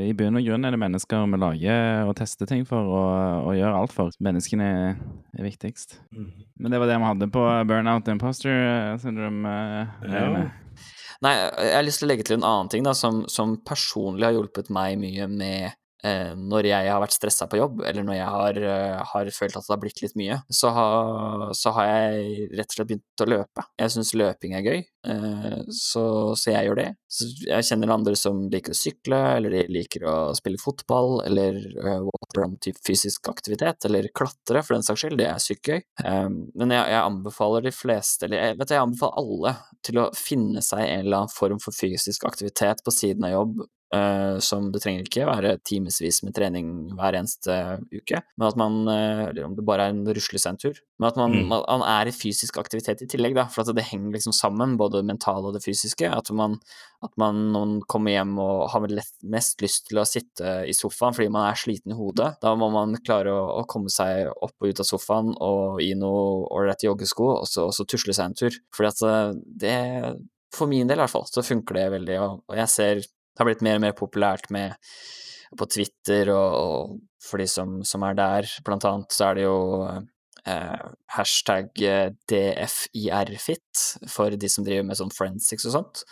[0.03, 3.55] I bunn og grunn er det mennesker vi lager og tester ting for og, og
[3.55, 4.11] gjør alt for.
[4.19, 4.97] Menneskene er,
[5.39, 5.99] er viktigst.
[6.11, 9.55] Men det var det vi hadde på Burnout Imposter eh, syndrome.
[10.03, 10.49] eh, Ja.
[11.19, 14.23] Nei, jeg har lyst til å legge til en annen ting da, som, som personlig
[14.23, 15.73] har hjulpet meg mye med
[16.39, 19.65] når jeg har vært stressa på jobb, eller når jeg har, eh, har følt at
[19.67, 23.27] det har blitt litt mye, så, har- så har jeg rett og slett begynt å
[23.27, 23.65] løpe.
[23.81, 24.79] Jeg syns løping er gøy,
[25.11, 26.03] eh, så,
[26.39, 26.87] så jeg gjør det.
[27.11, 31.57] Så jeg kjenner andre som liker å sykle, eller de liker å spille fotball, eller
[31.59, 35.17] eh, whatever annen type fysisk aktivitet, eller klatre, for den saks skyld.
[35.19, 35.81] Det er sykt gøy.
[36.05, 39.99] Eh, men jeg, jeg anbefaler de fleste, eller jeg, vet du, jeg anbefaler alle til
[39.99, 43.67] å finne seg en eller annen form for fysisk aktivitet på siden av jobb eh,
[44.39, 47.55] som det trenger ikke være timevis med trening hver eneste
[47.89, 51.31] uke, men at man, eh, eller om det bare er en ruslesentur, men at man,
[51.31, 51.47] Mm.
[51.49, 54.99] man, er i fysisk aktivitet i tillegg, da, for at det henger liksom sammen, både
[54.99, 56.05] det mentale og det fysiske.
[56.05, 56.59] At man,
[57.01, 58.85] at man når man kommer hjem og har
[59.23, 62.69] mest lyst til å sitte i sofaen fordi man er sliten i hodet, da må
[62.71, 66.85] man klare å, å komme seg opp og ut av sofaen og i noe ålreite
[66.89, 68.59] joggesko, og så, og så tusle seg en tur.
[68.75, 69.79] Fordi at eh, det
[70.51, 73.01] For min del i hvert fall, så funker det veldig, og jeg ser
[73.39, 74.73] det har blitt mer og mer populært med
[75.55, 79.45] på Twitter og, og for de som, som er der, blant annet så er det
[79.45, 86.03] jo eh, hashtag eh, DFIRFit for de som driver med sånn forensics og sånt.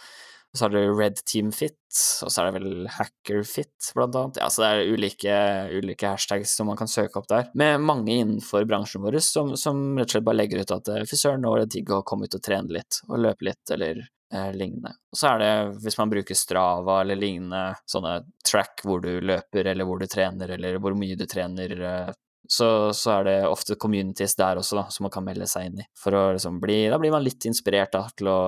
[0.47, 1.75] Og så har du Red Team Fit,
[2.23, 4.39] og så er det vel Hackerfit, blant annet.
[4.39, 5.39] Ja, så det er ulike,
[5.75, 9.99] ulike hashtags som man kan søke opp der, med mange innenfor bransjen vår som, som
[9.99, 12.05] rett og slett bare legger ut at eh, fy søren, nå er det digg å
[12.07, 14.93] komme ut og trene litt, og løpe litt, eller eh, lignende.
[15.11, 15.51] Og så er det,
[15.83, 20.55] hvis man bruker Strava eller lignende, sånne track hvor du løper, eller hvor du trener,
[20.57, 22.13] eller hvor mye du trener, eh,
[22.47, 25.81] så, så er det ofte communities der også, da, som man kan melde seg inn
[25.83, 25.89] i.
[25.99, 28.39] For å liksom bli Da blir man litt inspirert da, til å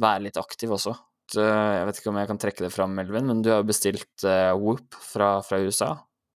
[0.00, 0.94] være litt aktiv også.
[1.32, 3.68] Så Jeg vet ikke om jeg kan trekke det fram, Melvin, men du har jo
[3.70, 5.94] bestilt uh, Whoop fra, fra USA.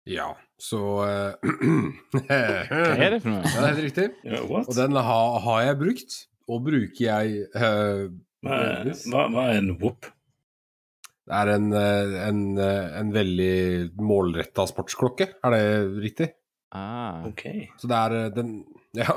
[0.07, 0.29] Ja,
[0.61, 1.55] så eh,
[2.13, 3.41] Hva er det for noe?
[3.55, 4.07] Ja, det er helt riktig.
[4.23, 4.45] Yeah.
[4.61, 8.05] Og den ha, har jeg brukt, og bruker jeg eh,
[8.45, 10.05] Hva, er- hva, hva er en whoop?
[11.25, 13.53] Det er en, eh, en, eh, en veldig
[13.97, 15.63] målretta sportsklokke, er det
[16.03, 16.27] riktig?
[16.75, 17.23] Ah.
[17.25, 17.41] Ok.
[17.81, 18.55] Så det er eh, den
[18.95, 19.11] Ja,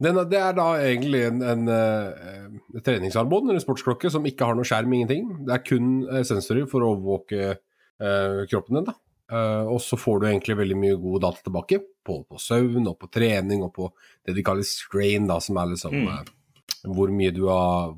[0.00, 4.56] den, det er da egentlig en, en, en treningsarmbånd eller en sportsklokke som ikke har
[4.56, 5.26] noe skjerm, ingenting.
[5.44, 5.90] Det er kun
[6.24, 8.94] sensorer for å overvåke uh, kroppen din, da.
[9.28, 11.76] Uh, og så får du egentlig veldig mye god data tilbake
[12.08, 13.90] på, på søvn og på trening og på
[14.24, 16.08] det de kaller strain, da, som er liksom Mm.
[16.08, 17.92] uh, hvor mye du har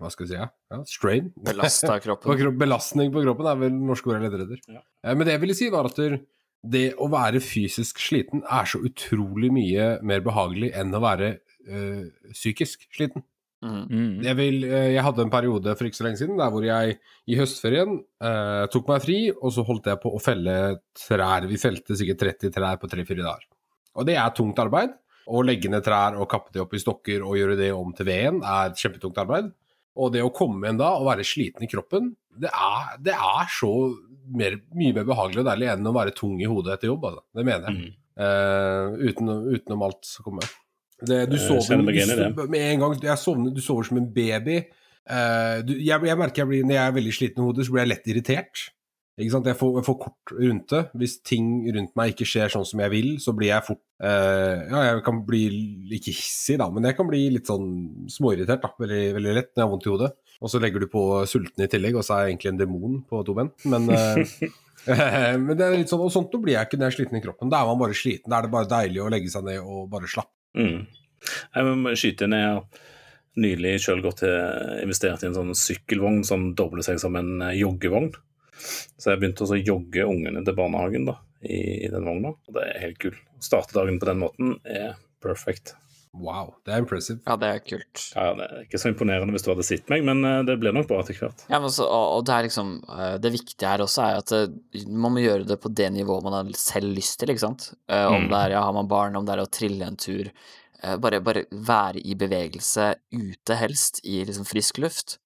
[0.00, 0.38] Hva skal vi si?
[0.38, 1.32] Ja, ja strain.
[1.36, 2.38] Belasta På kroppen.
[2.40, 4.62] kropp, belastning på kroppen er vel norske ord jeg leter etter.
[4.78, 4.84] Ja.
[5.14, 6.00] Men det jeg ville si, var at
[6.62, 11.34] det å være fysisk sliten er så utrolig mye mer behagelig enn å være
[11.66, 13.24] øh, psykisk sliten.
[13.62, 13.82] Mm.
[13.86, 14.14] Mm.
[14.26, 16.96] Jeg, vil, eh, jeg hadde en periode for ikke så lenge siden der hvor jeg
[17.30, 17.94] i høstferien
[18.26, 20.56] eh, tok meg fri, og så holdt jeg på å felle
[20.98, 21.46] trær.
[21.50, 23.46] Vi felte sikkert 30 trær på 3-4 dager.
[23.98, 24.96] Og det er tungt arbeid.
[25.30, 28.08] Å legge ned trær og kappe de opp i stokker og gjøre det om til
[28.08, 29.52] veden er kjempetungt arbeid.
[30.00, 33.48] Og det å komme igjen da og være sliten i kroppen, det er, det er
[33.52, 33.72] så
[34.32, 37.08] mer, mye mer behagelig og deilig enn å være tung i hodet etter jobb.
[37.10, 37.24] Altså.
[37.36, 37.80] Det mener jeg.
[37.80, 37.98] Mm.
[38.22, 40.48] Uh, uten, utenom alt som kommer.
[41.02, 42.28] Det, du sover, du, igjen i det.
[42.36, 44.60] so- med en gang sovner, du sover som en baby.
[45.02, 47.74] Uh, du, jeg, jeg merker jeg blir, når jeg er veldig sliten i hodet, så
[47.74, 48.64] blir jeg lett irritert.
[49.22, 49.48] Ikke sant?
[49.48, 50.82] Jeg får, jeg får kort rundt det.
[51.00, 54.64] Hvis ting rundt meg ikke skjer sånn som jeg vil, så blir jeg fort eh,
[54.68, 55.42] Ja, jeg kan bli
[55.98, 57.70] ikke hissig, da, men jeg kan bli litt sånn
[58.12, 60.12] småirritert da, veldig, veldig lett når jeg har vondt i hodet.
[60.42, 63.02] Og så legger du på sulten i tillegg, og så er jeg egentlig en demon
[63.08, 63.52] på to ben.
[63.72, 64.38] Men, eh,
[65.44, 67.24] men det er litt sånn, og sånt blir jeg ikke når jeg er sliten i
[67.24, 67.52] kroppen.
[67.52, 68.30] Da er man bare sliten.
[68.32, 70.34] Da er det bare deilig å legge seg ned og bare slappe.
[70.58, 70.82] Mm.
[71.54, 72.48] Jeg må skyte ned.
[72.58, 72.88] Har
[73.40, 77.58] nylig sjøl gått til investert i en sånn sykkelvogn som dobler seg som en eh,
[77.62, 78.10] joggevogn.
[78.62, 82.34] Så jeg begynte også å jogge ungene til barnehagen da, i, i den vogna.
[82.48, 83.20] Og det er helt kult.
[83.38, 85.74] Å starte dagen på den måten er perfect.
[86.12, 87.22] Wow, det er impressive.
[87.24, 88.00] Ja, det er kult.
[88.12, 90.74] Ja, Det er ikke så imponerende hvis du hadde sett meg, men eh, det blir
[90.76, 91.44] nok bra etter hvert.
[91.48, 94.82] Ja, men så, og, det er liksom eh, Det viktige her også er at det,
[94.92, 97.70] man må gjøre det på det nivået man har selv lyst til, ikke sant.
[97.88, 98.28] Eh, Om Mm.
[98.28, 100.28] det er ja, har man barn, om det er å trille en tur.
[100.82, 105.16] eh, Bare, bare være i bevegelse ute, helst, i liksom frisk luft.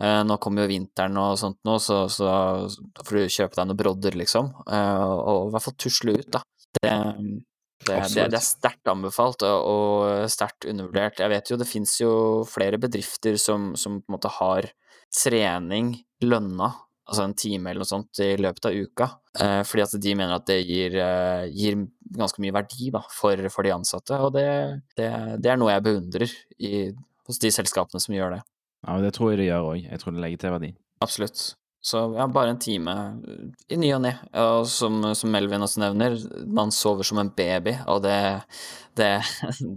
[0.00, 3.68] Eh, Nå kommer jo vinteren og sånt nå, så, så da får du kjøpe deg
[3.68, 4.52] noen brodder, liksom.
[4.64, 6.40] eh, Og, i hvert fall tusle ut, da.
[6.72, 6.92] Det,
[7.84, 11.20] det, det, det er sterkt anbefalt og, sterkt undervurdert.
[11.20, 12.12] Jeg vet jo det fins jo
[12.48, 14.70] flere bedrifter som, som på en måte har
[15.12, 15.92] trening
[16.24, 16.70] lønna,
[17.04, 19.10] altså en time eller noe sånt, i løpet av uka.
[19.44, 20.96] Eh, fordi at de mener at det gir,
[21.52, 21.82] gir
[22.16, 24.16] ganske mye verdi da, for, for de ansatte.
[24.24, 24.48] Og det,
[24.96, 25.10] det,
[25.44, 26.32] det er noe jeg beundrer
[26.64, 26.86] i,
[27.28, 28.42] hos de selskapene som gjør det.
[28.82, 29.82] Ja, men det tror jeg det gjør òg.
[29.90, 30.70] Jeg tror det legger til verdi.
[31.02, 31.42] Absolutt.
[31.82, 32.92] Så ja, bare en time
[33.74, 34.12] i ny og ne.
[34.38, 36.14] Og som, som Melvin også nevner,
[36.46, 38.18] man sover som en baby, og det,
[38.98, 39.08] det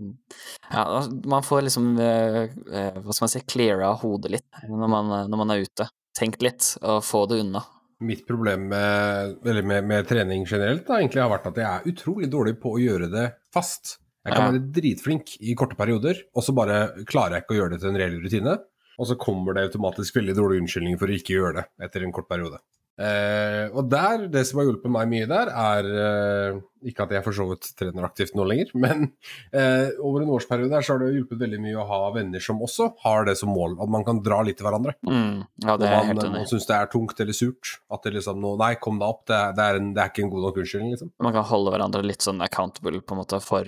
[0.71, 0.83] Ja,
[1.25, 5.41] man får liksom eh, eh, Hva skal man si cleara hodet litt når man, når
[5.41, 5.87] man er ute.
[6.15, 7.63] Tenk litt, og få det unna.
[8.05, 11.89] Mitt problem med, eller med, med trening generelt da, egentlig har vært at jeg er
[11.91, 13.97] utrolig dårlig på å gjøre det fast.
[14.25, 14.51] Jeg kan Ja.
[14.53, 17.91] være dritflink i korte perioder, og så bare klarer jeg ikke å gjøre det til
[17.91, 18.55] en reell rutine.
[18.99, 22.13] Og så kommer det automatisk veldig dårlig unnskyldning for å ikke gjøre det etter en
[22.15, 22.61] kort periode.
[22.95, 27.25] Eh, og der, det som har hjulpet meg mye der, er eh, ikke at jeg
[27.25, 29.09] for så vidt trener aktivt nå lenger, men
[29.51, 32.61] eh, over en årsperiode der så har det hjulpet veldig mye å ha venner som
[32.63, 34.95] også har det som mål, at man kan dra litt til hverandre.
[35.03, 37.75] Mm, ja, det er man, enig man syns det er tungt eller surt.
[37.91, 40.11] At det liksom nå Nei, kom deg opp, det er, det er, en, det er
[40.11, 41.09] ikke en god nok unnskyldning, liksom.
[41.25, 43.67] Man kan holde hverandre litt sånn accountable på en måte for,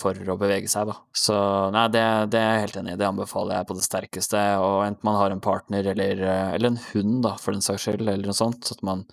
[0.00, 0.96] for å bevege seg, da.
[1.14, 1.36] Så
[1.74, 2.02] nei, det,
[2.34, 2.98] det er jeg helt enig i.
[3.00, 4.42] Det anbefaler jeg på det sterkeste.
[4.64, 7.86] Og enten man har en partner eller, eh, eller en hund, da, for den saks
[7.86, 9.04] skyld, eller noe sånt, at man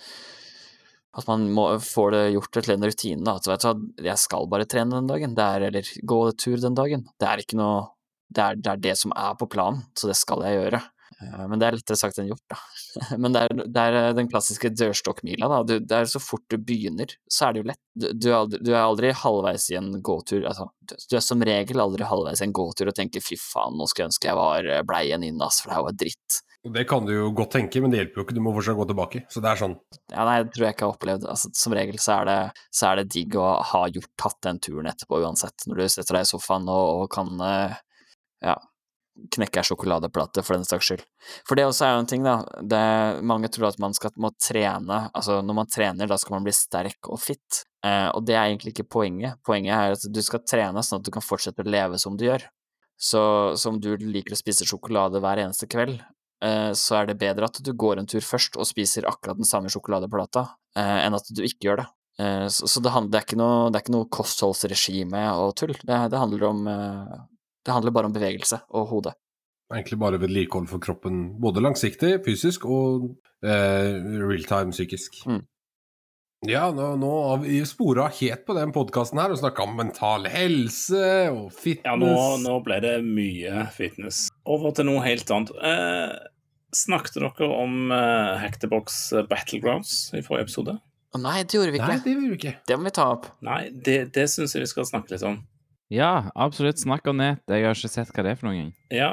[1.12, 3.24] at man må, får det gjort til en rutine.
[3.28, 7.04] da, at vet jeg skal bare trene den dagen, er, eller gå tur den dagen.
[7.20, 7.90] Det er ikke noe
[8.32, 10.80] det er, det er det som er på planen, så det skal jeg gjøre.
[11.22, 12.60] Eh, Men det er lettere sagt enn gjort, da.
[13.22, 15.60] Men det er, det er den klassiske dørstokkmila, da.
[15.68, 17.82] Du, det er så fort du begynner, så er det jo lett.
[17.92, 20.70] Du, du, er, aldri, du er aldri halvveis i en gåtur, altså.
[20.88, 24.08] Du, er som regel aldri halvveis i en gåtur og tenker fy faen, nå skulle
[24.08, 26.42] jeg ønske jeg var bleien blei igjen inn, ass, for det her var dritt.
[26.62, 28.36] Det kan du jo godt tenke, men det hjelper jo ikke.
[28.38, 29.24] Du må fortsatt gå tilbake.
[29.34, 29.78] Så det er sånn.
[30.14, 31.24] Ja, nei, det tror jeg ikke jeg har opplevd.
[31.34, 34.60] Altså, som regel så er, det, så er det digg å ha gjort tatt den
[34.62, 37.80] turen etterpå uansett, når du setter deg i sofaen og, og kan eh,
[38.46, 38.56] ja,
[39.34, 41.04] knekke ei sjokoladeplate for den saks skyld.
[41.50, 42.38] For det også er jo en ting, da.
[42.62, 42.84] Det,
[43.34, 46.56] mange tror at man skal må trene, altså når man trener, da skal man bli
[46.56, 47.64] sterk og fit.
[47.86, 49.42] Eh, og det er egentlig ikke poenget.
[49.46, 52.28] Poenget er at du skal trene sånn at du kan fortsette å leve som du
[52.30, 52.46] gjør.
[53.02, 53.22] Så,
[53.58, 55.98] så om du liker å spise sjokolade hver eneste kveld,
[56.42, 59.70] så er det bedre at du går en tur først og spiser akkurat den samme
[59.70, 61.88] sjokoladeplata, eh, enn at du ikke gjør det.
[62.20, 65.74] Eh, så det, handler, det, er ikke noe, det er ikke noe kostholdsregime og tull.
[65.78, 67.20] Det, det handler om eh,
[67.66, 69.16] Det handler bare om bevegelse og hodet.
[69.72, 73.14] Egentlig bare vedlikehold for kroppen, både langsiktig, fysisk, og
[73.46, 75.22] eh, realtime psykisk.
[75.30, 75.46] Mm.
[76.50, 80.26] Ja, nå, nå har vi spora helt på den podkasten her og snakka om mental
[80.26, 81.86] helse og fitness.
[81.86, 84.26] Ja, nå, nå ble det mye fitness.
[84.50, 85.54] Over til noe helt annet.
[85.62, 86.16] Eh,
[86.76, 90.78] snakket dere om uh, Hackthebox Battlegrounds i forrige episode?
[91.12, 91.90] Å nei, det gjorde vi ikke.
[91.92, 92.54] Nei, det gjorde vi ikke.
[92.70, 93.26] Det må vi ta opp.
[93.44, 95.42] Nei, det, det syns jeg vi skal snakke litt om.
[95.92, 96.80] Ja, absolutt.
[96.80, 97.34] Snakk om det.
[97.52, 98.70] Jeg har ikke sett hva det er for noen gang.
[98.96, 99.10] Ja,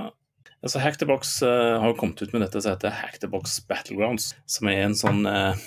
[0.63, 4.85] altså Hackthebox uh, har jo kommet ut med dette som heter Hackthebox Battlegrounds, som er
[4.85, 5.59] en sånn uh,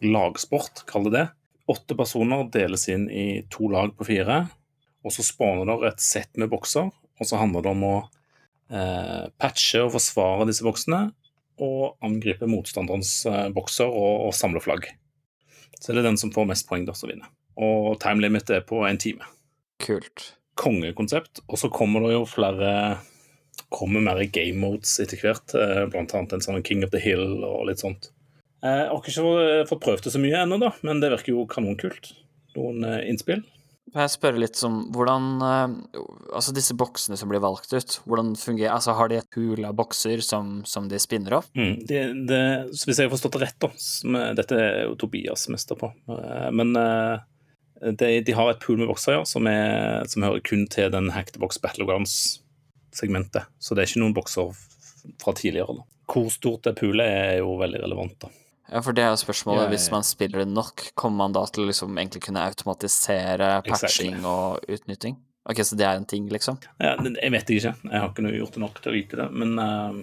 [0.00, 1.26] lagsport, kall det det.
[1.70, 4.46] Åtte personer deles inn i to lag på fire,
[5.04, 8.08] og så spawner det et sett med bokser, og så handler det om å eh,
[9.40, 11.10] patche og forsvare disse boksene,
[11.60, 14.86] og angripe motstanderens eh, bokser og, og samle flagg.
[15.80, 17.28] Så det er den som får mest poeng, da, som vinner.
[17.60, 19.26] Og time limit er på en time
[19.82, 20.30] Kult.
[20.60, 21.42] kongekonsept.
[21.48, 22.98] Og så kommer det jo flere
[23.70, 27.44] Kommer mer game modes etter hvert, eh, blant annet en sånn King of the Hill
[27.46, 28.08] og litt sånt.
[28.64, 32.10] Jeg har ikke fått- prøvd det så mye ennå, da, men det virker jo kanonkult.
[32.56, 33.44] Noen eh, innspill?
[33.90, 35.72] Får jeg spørre litt om hvordan eh,
[36.36, 39.74] Altså, disse boksene som blir valgt ut, hvordan fungerer Altså, har de et pool av
[39.78, 41.50] bokser som, som de spinner opp?
[41.58, 45.48] Mm, det, det, hvis jeg har forstått det rett, da eh, Dette er jo Tobias
[45.52, 50.26] mester på, eh, men de, de har et pool med bokser ja, som, er, som
[50.26, 53.48] hører kun til den Hackthebox Battlegrounds-segmentet.
[53.58, 54.52] Så det er ikke noen bokser
[55.22, 55.80] fra tidligere.
[55.80, 55.86] da.
[56.10, 58.18] Hvor stort det poolet er, er jo veldig relevant.
[58.20, 58.30] da.
[58.70, 61.34] Ja, for det er jo spørsmålet, Ja, ja, hvis man spiller det nok, kommer man
[61.34, 64.30] da til å liksom egentlig kunne automatisere patching Exactly.
[64.30, 65.16] og utnytting?
[65.50, 66.60] Ok, så det er en ting, liksom?
[66.78, 67.72] Ja, jeg vet ikke.
[67.74, 69.98] Jeg har ikke noe gjort det nok til å vite det, men uh,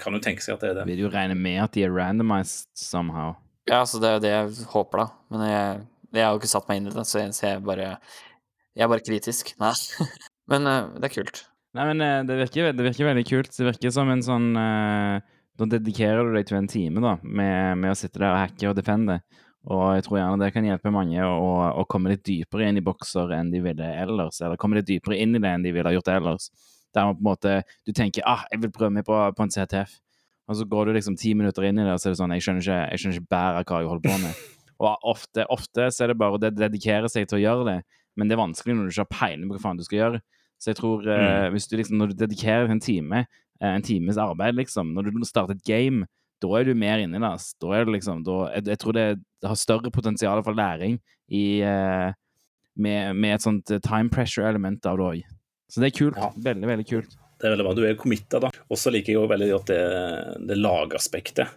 [0.00, 0.88] kan jo tenke seg at det er det.
[0.90, 3.36] Vil jo regne med at de er randomized somehow.
[3.70, 5.06] Ja, så det er jo det jeg håper, da.
[5.30, 5.84] Men jeg,
[6.16, 7.92] jeg har jo ikke satt meg inn i det, så jeg, så jeg bare
[8.74, 9.54] Jeg er bare kritisk.
[9.62, 9.74] Nei.
[10.50, 11.44] Men uh, det er kult.
[11.76, 13.52] Nei, men eh, det virker, det virker veldig kult.
[13.54, 15.20] Det virker som en sånn eh,
[15.60, 18.70] Da dedikerer du deg til en time da, med, med å sitte der og hacke
[18.70, 19.18] og defende.
[19.68, 22.84] Og jeg tror gjerne det kan hjelpe mange å, å komme litt dypere inn i
[22.84, 24.38] bokser enn de ville ellers.
[24.40, 26.48] Eller komme litt dypere inn i det enn de ville ha gjort ellers.
[26.96, 27.52] Der man på en måte
[27.86, 29.92] Du tenker ah, jeg vil prøve meg på, på en CTF.
[30.50, 32.32] Og så går du liksom ti minutter inn i det, og så er det sånn
[32.34, 34.40] Jeg skjønner ikke, jeg skjønner ikke bæret hva jeg holder på med.
[34.80, 37.76] Og ofte, ofte så er det bare å ded- dedikere seg til å gjøre det,
[38.16, 40.20] men det er vanskelig når du ikke har peiling på hva faen du skal gjøre.
[40.60, 43.20] Så jeg tror eh, hvis du liksom, når du dedikerer en time,
[43.60, 46.06] en times arbeid, liksom, når du starter et game,
[46.40, 47.32] da er du mer inni det.
[47.60, 49.06] Da er det liksom, da, jeg, jeg tror det,
[49.42, 52.12] det har større potensial for læring i, eh,
[52.80, 55.34] med, med et sånt eh, time pressure-element av det òg.
[55.70, 56.18] Så det er kult.
[56.18, 56.30] Ja.
[56.50, 57.18] Veldig, veldig kult.
[57.40, 57.74] Det er veldig bra.
[57.76, 58.50] Du er committa, da.
[58.68, 59.82] Og så liker jeg jo veldig godt det,
[60.48, 61.52] det lagaspektet.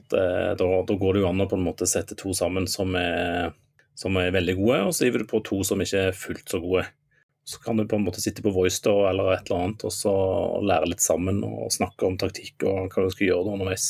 [0.00, 2.68] At, eh, da, da går det jo an å på en måte sette to sammen
[2.70, 3.50] som er,
[3.96, 6.60] som er veldig gode, og så hiver du på to som ikke er fullt så
[6.62, 6.86] gode.
[7.46, 9.94] Så kan du på en måte sitte på voice da, eller et eller annet, og
[9.94, 10.12] så
[10.66, 13.86] lære litt sammen og snakke om taktikk og hva du skal gjøre da underveis.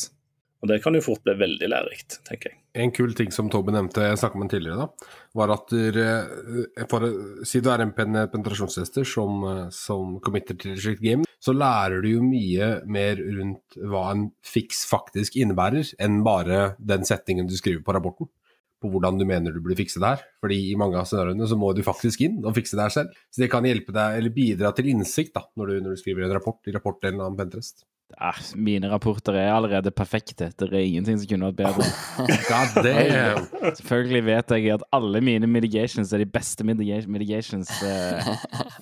[0.64, 2.58] Og det kan jo fort bli veldig lærerikt, tenker jeg.
[2.80, 6.00] En kul ting som Toby nevnte, jeg snakket med tidligere, da, var at du,
[6.90, 7.10] for å
[7.48, 11.54] si du er en pen- penetrasjonstester som, eh, som committer til et slikt game, så
[11.56, 17.48] lærer du jo mye mer rundt hva en fiks faktisk innebærer, enn bare den setningen
[17.48, 18.28] du skriver på rapporten.
[18.82, 20.24] På hvordan du mener du burde fikse det her.
[20.44, 23.18] Fordi i mange av scenarioene så må du faktisk inn og fikse det her selv.
[23.32, 26.26] Så det kan hjelpe deg, eller bidra til innsikt da, når du, når du skriver
[26.26, 27.86] en rapport i rapportdelen av en pentrest.
[28.14, 30.52] Ah, mine rapporter er allerede perfekte.
[30.54, 31.86] Det er ingenting som kunne vært bedre.
[32.50, 33.48] God damn!
[33.80, 37.72] Selvfølgelig vet jeg at alle mine mitigations er de beste mitigations.
[37.82, 38.30] Eh,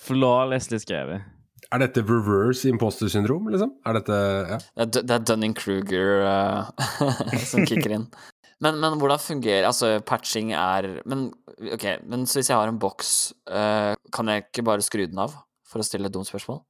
[0.04, 1.24] flawlessly skrevet.
[1.72, 3.72] Er dette reverse imposter syndrom, liksom?
[3.88, 4.20] Er dette
[4.52, 4.58] ja.
[4.84, 8.06] Det er, det er Dunning-Kruger uh, som kicker inn.
[8.62, 11.26] Men, men hvordan fungerer Altså, patching er Men
[11.74, 15.20] ok, men så hvis jeg har en boks, uh, kan jeg ikke bare skru den
[15.22, 15.34] av
[15.66, 16.62] for å stille et dumt spørsmål?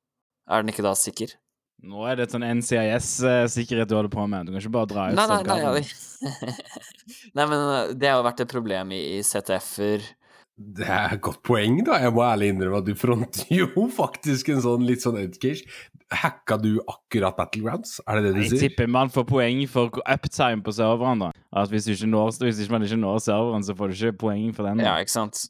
[0.49, 1.37] Er den ikke da sikker?
[1.85, 4.47] Nå er det et sånn NCIS-sikkerhet du holder på med.
[4.47, 6.61] Du kan ikke bare dra ut Nei, nei, nei, nei,
[7.37, 10.07] nei, men eh, det har jo vært et problem i, i ZTF-er.
[10.55, 11.97] Det er et godt poeng, da.
[11.99, 15.67] Jeg må ærlig innrømme at du fronter jo faktisk en sånn litt sånn edgecase.
[16.15, 17.97] Hacka du akkurat Battlegrounds?
[18.07, 18.69] Er det det du Jeg sier?
[18.69, 21.25] tipper man får poeng for uptime på serveren.
[21.27, 21.33] da.
[21.51, 24.21] At Hvis, du ikke når, hvis ikke man ikke når serveren, så får du ikke
[24.27, 24.79] poeng for den.
[24.79, 24.93] da.
[24.93, 25.49] Ja, ikke sant?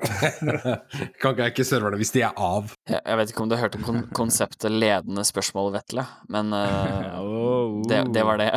[1.20, 2.72] kan ikke, hacke serverne hvis de er av.
[2.88, 7.82] Jeg, jeg vet ikke om du hørte kon konseptet ledende spørsmål, Vetle, men eh, Oh,
[7.90, 8.54] det, det var det.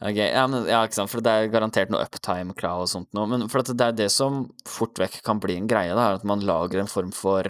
[0.00, 3.28] Ok, ja, men, ja, ikke sant, for det er garantert noe uptime-krav og sånt noe,
[3.30, 6.44] men for det er det som fort vekk kan bli en greie, da, at man
[6.46, 7.48] lager en form for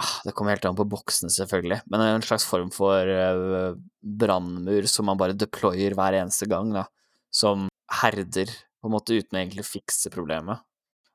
[0.00, 4.88] ah, Det kommer helt an på boksene, selvfølgelig, men en slags form for uh, brannmur
[4.90, 6.86] som man bare deployer hver eneste gang, da,
[7.34, 7.68] som
[8.02, 10.64] herder, på en måte, uten å egentlig fikse problemet.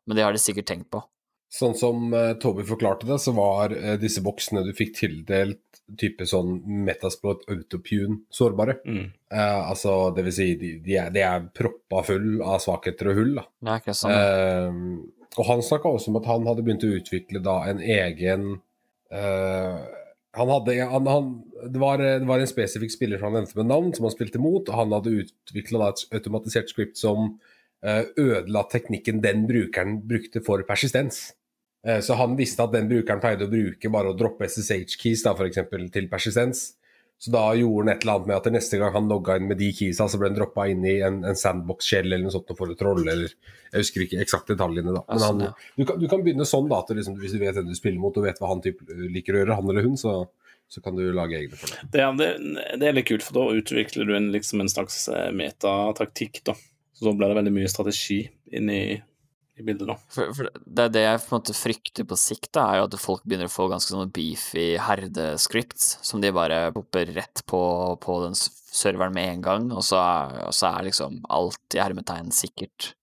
[0.07, 1.03] Men det har de sikkert tenkt på.
[1.49, 6.27] Sånn som uh, Toby forklarte det, så var uh, disse boksene du fikk tildelt type
[6.29, 8.75] sånn Metasploit Autopune sårbare.
[8.85, 9.07] Mm.
[9.33, 13.17] Uh, altså, det vil si, de, de, er, de er proppa full av svakheter og
[13.17, 13.47] hull, da.
[13.65, 14.91] Det er ikke sånn.
[15.39, 18.51] Og han snakka også om at han hadde begynt å utvikle da en egen
[19.09, 21.29] han hadde, han, han,
[21.63, 24.41] det, var, det var en spesifikk spiller som han nevnte med navn, som han spilte
[24.41, 24.69] mot.
[24.73, 27.39] Han hadde utvikla et automatisert script som
[27.81, 31.31] ødela teknikken den brukeren brukte for persistens.
[31.87, 35.35] Eh, så han visste at den brukeren pleide å bruke bare å droppe SSH-keys da,
[35.37, 36.73] for eksempel, til persistens.
[37.19, 39.59] Så da gjorde han et eller annet med at neste gang han logga inn med
[39.59, 42.71] de keysa, så ble han droppa inn i en, en sandbox-skjell eller noe sånt for
[42.71, 43.33] å trolle, eller
[43.73, 45.01] Jeg husker ikke eksakt detaljene, da.
[45.03, 47.59] Men han, sånn, du, kan, du kan begynne sånn, da, at liksom, hvis du vet
[47.59, 49.99] hvem du spiller mot og vet hva han typ, liker å gjøre, han eller hun,
[49.99, 50.15] så,
[50.71, 51.91] så kan du lage egne for det.
[51.91, 52.29] Det,
[52.79, 56.55] det, er litt kult, for da utvikler du en, liksom en slags eh, metataktikk, da.
[56.95, 58.21] Så da blir det veldig mye strategi
[58.55, 58.71] inn
[59.59, 59.95] i, bildet, da.
[60.13, 62.87] For, for det er det jeg på en måte frykter på sikt, da, er jo
[62.87, 67.61] at folk begynner å få ganske sånne beefy herdescripts som de bare popper rett på,
[68.03, 71.83] på den serveren med en gang, og så er, og så er liksom alt i
[71.83, 72.93] hermetegn sikkert.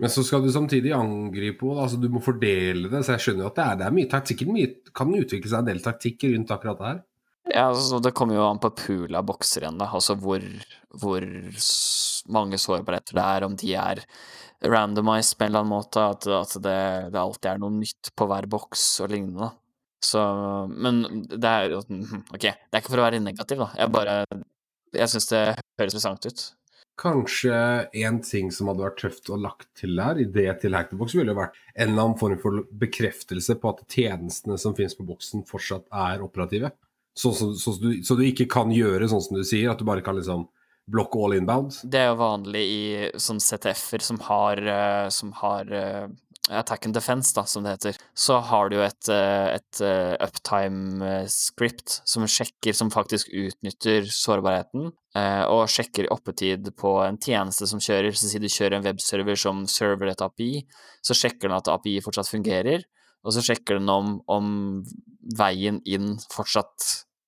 [0.00, 3.44] Men så skal du samtidig angripe henne, altså du må fordele det, så jeg skjønner
[3.44, 6.32] jo at det er, det er mye taktikk, mye, kan utvikle seg en del taktikker
[6.32, 7.00] rundt akkurat det her.
[7.50, 10.44] Ja, altså, det kommer jo an på pool av bokser igjen, da, altså hvor,
[11.02, 11.24] hvor
[12.30, 14.04] mange sårbarheter det er, om de er
[14.70, 16.78] randomized på en eller annen måte, at, at det,
[17.14, 19.50] det alltid er noe nytt på hver boks og lignende.
[20.04, 20.20] Så,
[20.70, 23.66] men det er jo Ok, det er ikke for å være negativ, da.
[23.76, 24.14] Jeg bare
[24.96, 26.44] Jeg syns det høres interessant ut.
[27.00, 27.56] Kanskje
[28.02, 31.36] en ting som hadde vært tøft å lagt til her, i det til Hackthebox, ville
[31.36, 35.86] vært en eller annen form for bekreftelse på at tjenestene som finnes på boksen, fortsatt
[36.08, 36.72] er operative.
[37.18, 39.86] Sånn så, så, du, så du ikke kan gjøre sånn som du sier, at du
[39.88, 40.46] bare kan liksom
[40.90, 41.76] blokke all inbound.
[41.84, 42.82] Det er jo vanlig i
[43.20, 46.06] sånn CTF-er som har, eh, som har eh,
[46.50, 47.98] attack and defense, da, som det heter.
[48.14, 49.82] Så har du jo et, eh, et
[50.26, 54.90] uptime-script som sjekker, som faktisk utnytter sårbarheten,
[55.50, 58.14] og sjekker oppetid på en tjeneste som kjører.
[58.14, 60.64] Så si du kjører en webserver som server et API,
[61.02, 62.84] så sjekker den at API fortsatt fungerer,
[63.24, 64.46] og så sjekker den om, om
[65.36, 66.86] veien inn fortsatt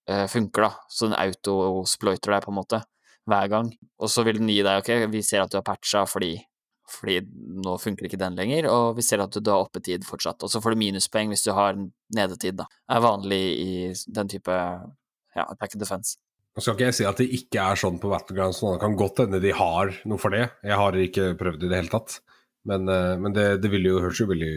[0.08, 0.72] eh, funker, da.
[0.88, 2.80] Så den autosploiter deg, på en måte
[3.28, 3.68] hver gang.
[4.02, 6.34] Og så vil den gi deg ok, vi ser at du har patcha fordi,
[6.90, 7.20] fordi
[7.62, 10.42] nå funker ikke den lenger, og vi ser at du, har oppetid fortsatt.
[10.42, 11.78] Og så får du minuspoeng hvis du har
[12.16, 12.68] nedetid, da.
[12.90, 16.18] Er vanlig i den type ja, attack and defense.
[16.52, 19.22] Nå skal ikke jeg si at det ikke er sånn på Battlegrounds, det kan godt
[19.22, 20.50] hende de har noe for det.
[20.60, 22.18] Jeg har ikke prøvd i det hele tatt.
[22.68, 24.52] Men, eh, men det, det ville jo høres jo veldig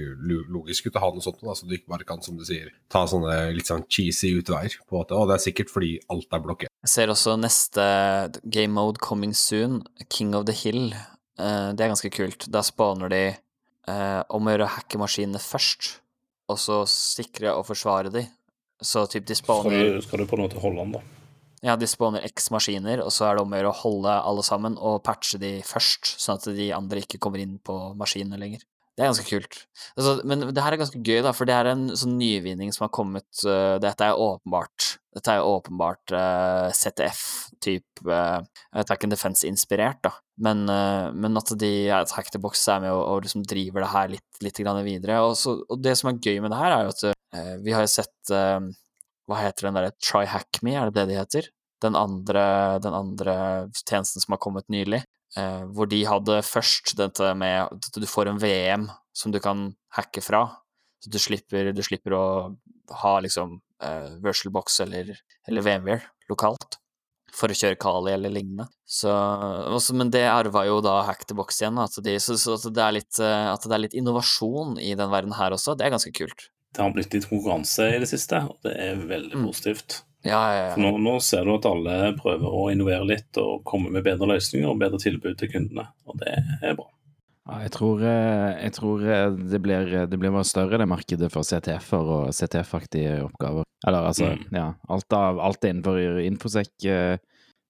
[0.54, 2.70] logisk ut å ha noe sånt, da, så du ikke bare kan, som du sier,
[2.91, 6.44] ta sånne litt sånn cheesy utveier på at å, det er sikkert fordi alt er
[6.44, 6.74] blokkert.
[6.86, 7.88] Jeg ser også neste
[8.44, 9.82] game mode coming soon,
[10.13, 10.94] King of the Hill.
[10.94, 12.46] Eh, det er ganske kult.
[12.54, 15.96] Da spawner de eh, om å gjøre å hacke maskinene først,
[16.52, 18.28] og så sikre og forsvare de.
[18.86, 21.14] Så typ de Skal spawner du, skal du på en måte holde den, da?
[21.65, 24.43] Ja, de spawner x maskiner, og så er det om å gjøre å holde alle
[24.45, 28.62] sammen og patche de først, sånn at de andre ikke kommer inn på maskinene lenger.
[28.95, 29.58] Det er ganske kult.
[29.97, 32.86] Altså, men det her er ganske gøy, da, for det er en sånn nyvinning som
[32.86, 38.39] har kommet uh, Dette er åpenbart Dette er åpenbart uh, ZTF-type uh,
[38.78, 40.13] Attack and Defense-inspirert, da.
[40.47, 43.91] Men, uh, men, at de Attack the Box er med og, og liksom driver det
[43.91, 45.19] her litt, litt videre.
[45.25, 47.84] Og, så, og, det som er gøy med det her, er jo at vi har
[47.92, 51.50] sett Hva heter den derre Try Hack Me, er det det de heter?
[51.84, 52.46] Den andre,
[52.84, 53.36] den andre
[53.82, 55.04] tjenesten som har kommet nylig.
[55.36, 59.67] Eh, hvor de hadde først dette med at du får en VM som du kan
[59.98, 60.46] hacke fra.
[61.04, 62.26] Så du slipper, du slipper å
[63.04, 65.12] ha liksom eh, virtual box eller,
[65.48, 66.80] eller VMware lokalt
[67.36, 68.67] for å kjøre Kali eller lignende.
[68.88, 71.80] Så, også, men det arva jo da Hack the Box igjen.
[71.82, 75.12] At, de, så, så at, det litt, eh, at, det er litt, innovasjon i den
[75.12, 76.48] verden her også, det er ganske kult.
[76.76, 79.46] Det har blitt litt konkurranse i det siste, og det er veldig mm.
[79.48, 80.02] positivt.
[80.26, 80.73] Ja, ja, ja.
[80.82, 84.67] Nå, nå, ser du at alle prøver å innovere litt og komme med bedre løsninger
[84.71, 86.34] og bedre tilbud til kundene, og det
[86.65, 86.90] er bra.
[87.46, 91.30] Ja, jeg tror, eh, jeg tror eh, det, blir, det, blir, bare større, det markedet
[91.30, 93.67] for CTF-er og CTF-aktige oppgaver.
[93.86, 94.48] Eller altså, mm.
[94.58, 97.21] ja, alt, av, alt innenfor infosec eh,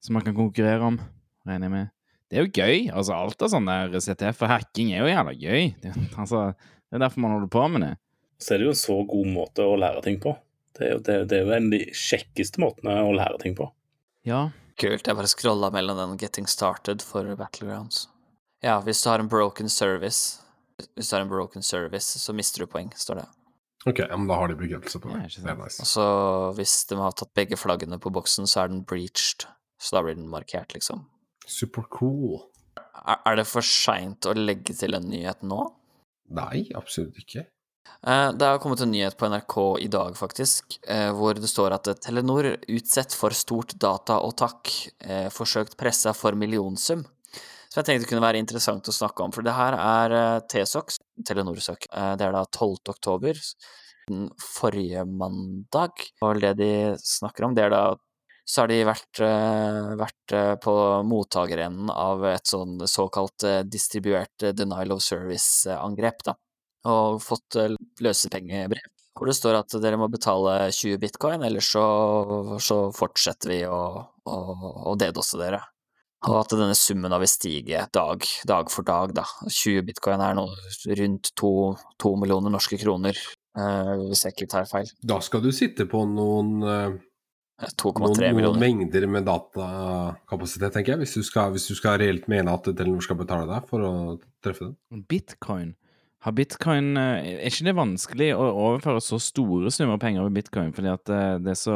[0.06, 1.02] som man kan konkurrere om,
[1.44, 1.92] regner jeg med.
[2.32, 2.88] Det er jo gøy.
[2.96, 5.68] altså Alt av sånn der CTF og hacking er jo jævla gøy.
[5.84, 5.92] Det,
[6.24, 7.94] altså, det er derfor man holder på med det.
[8.42, 10.36] Så er det jo en så god måte å lære ting på.
[10.76, 13.56] Det er, jo, det, det er jo en av de kjekkeste måtene å lære ting
[13.58, 13.70] på.
[14.28, 14.50] Ja.
[14.76, 15.08] Kult.
[15.08, 18.10] Jeg bare scrolla mellom den 'Getting Started' for Battlegrounds.
[18.60, 20.42] Ja, hvis du har en broken service
[20.98, 23.28] Hvis du har en broken service, så mister du poeng, står det.
[23.88, 25.22] Ok, men da har de bekreftelse på det.
[25.22, 25.80] Ja, det er nice.
[25.80, 26.08] Og så
[26.58, 29.46] hvis de har tatt begge flaggene på boksen, så er den breached.
[29.80, 31.06] Så da blir den markert, liksom.
[31.48, 32.42] Supercool.
[33.06, 35.62] Er, er det for seint å legge til en nyhet nå?
[36.36, 37.46] Nei, absolutt ikke.
[38.08, 41.74] Eh, det har kommet en nyhet på NRK i dag, faktisk, eh, hvor det står
[41.74, 44.70] at Telenor utsett for stort data og takk,
[45.00, 47.02] eh, forsøkt pressa for millionsum.
[47.70, 51.00] Så jeg tenkte det kunne være interessant å snakke om, for det her er TSOX,
[51.26, 51.88] Telenor-søk.
[51.90, 52.88] Det er da 12.
[52.88, 53.34] oktober,
[54.40, 55.92] forrige mandag.
[56.22, 57.96] Og det de snakker om, det er da
[58.48, 59.20] så har de vært,
[59.98, 66.36] vært på mottakerenden av et sånn såkalt distribuert denial of service-angrep, da
[66.86, 71.86] og fått eh, løsepengebrev hvor det står at dere må betale 20 bitcoin, ellers så,
[72.60, 73.80] så fortsetter vi å,
[74.28, 74.40] å,
[74.92, 75.62] å dedose dere.
[76.26, 79.24] Og at denne summen da vil stige dag, dag for dag, da.
[79.46, 80.46] 20 bitcoin er nå
[81.00, 81.52] rundt to,
[82.02, 83.20] to millioner norske kroner,
[83.56, 84.90] eh, hvis jeg ikke tar feil.
[85.00, 86.98] Da skal du sitte på noen eh,
[87.86, 88.36] noen.
[88.42, 92.68] Noen mengder med datakapasitet, tenker jeg, hvis du skal, hvis du skal reelt mene at
[92.68, 93.96] Telenor skal betale deg for å
[94.44, 95.06] treffe den.
[95.08, 95.76] Bitcoin?
[96.26, 100.72] Har bitcoin eh, Er ikke det vanskelig å overføre så store summer penger over bitcoin,
[100.74, 101.76] fordi at det, eh, det er så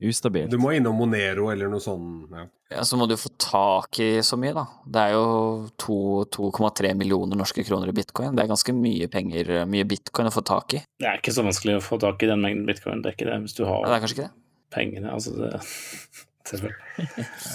[0.00, 0.48] ustabilt?
[0.52, 2.32] Du må innom Monero eller noe sånt.
[2.32, 2.46] Ja.
[2.72, 4.64] ja, så må du få tak i så mye, da.
[4.88, 8.32] Det er jo 2,3 millioner norske kroner i bitcoin.
[8.36, 10.82] Det er ganske mye penger, mye bitcoin å få tak i.
[10.96, 13.28] Det er ikke så vanskelig å få tak i den mengden bitcoin, det er ikke
[13.28, 14.34] det, hvis du har ja, det er kanskje ikke det.
[14.76, 15.12] pengene.
[15.12, 15.52] Altså, det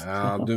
[0.06, 0.56] ja, du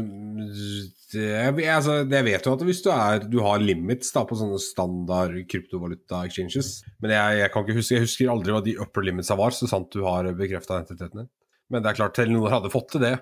[1.15, 4.59] det, altså, jeg vet jo at hvis du, er, du har limits da, på sånne
[4.63, 6.73] standard kryptovaluta-exchanges
[7.05, 9.69] Men jeg, jeg, kan ikke huske Jeg husker aldri hva de upper limitsa var, så
[9.71, 11.31] sant du har bekrefta identiteten din.
[11.71, 13.15] Men det er klart, Telenor hadde fått til det.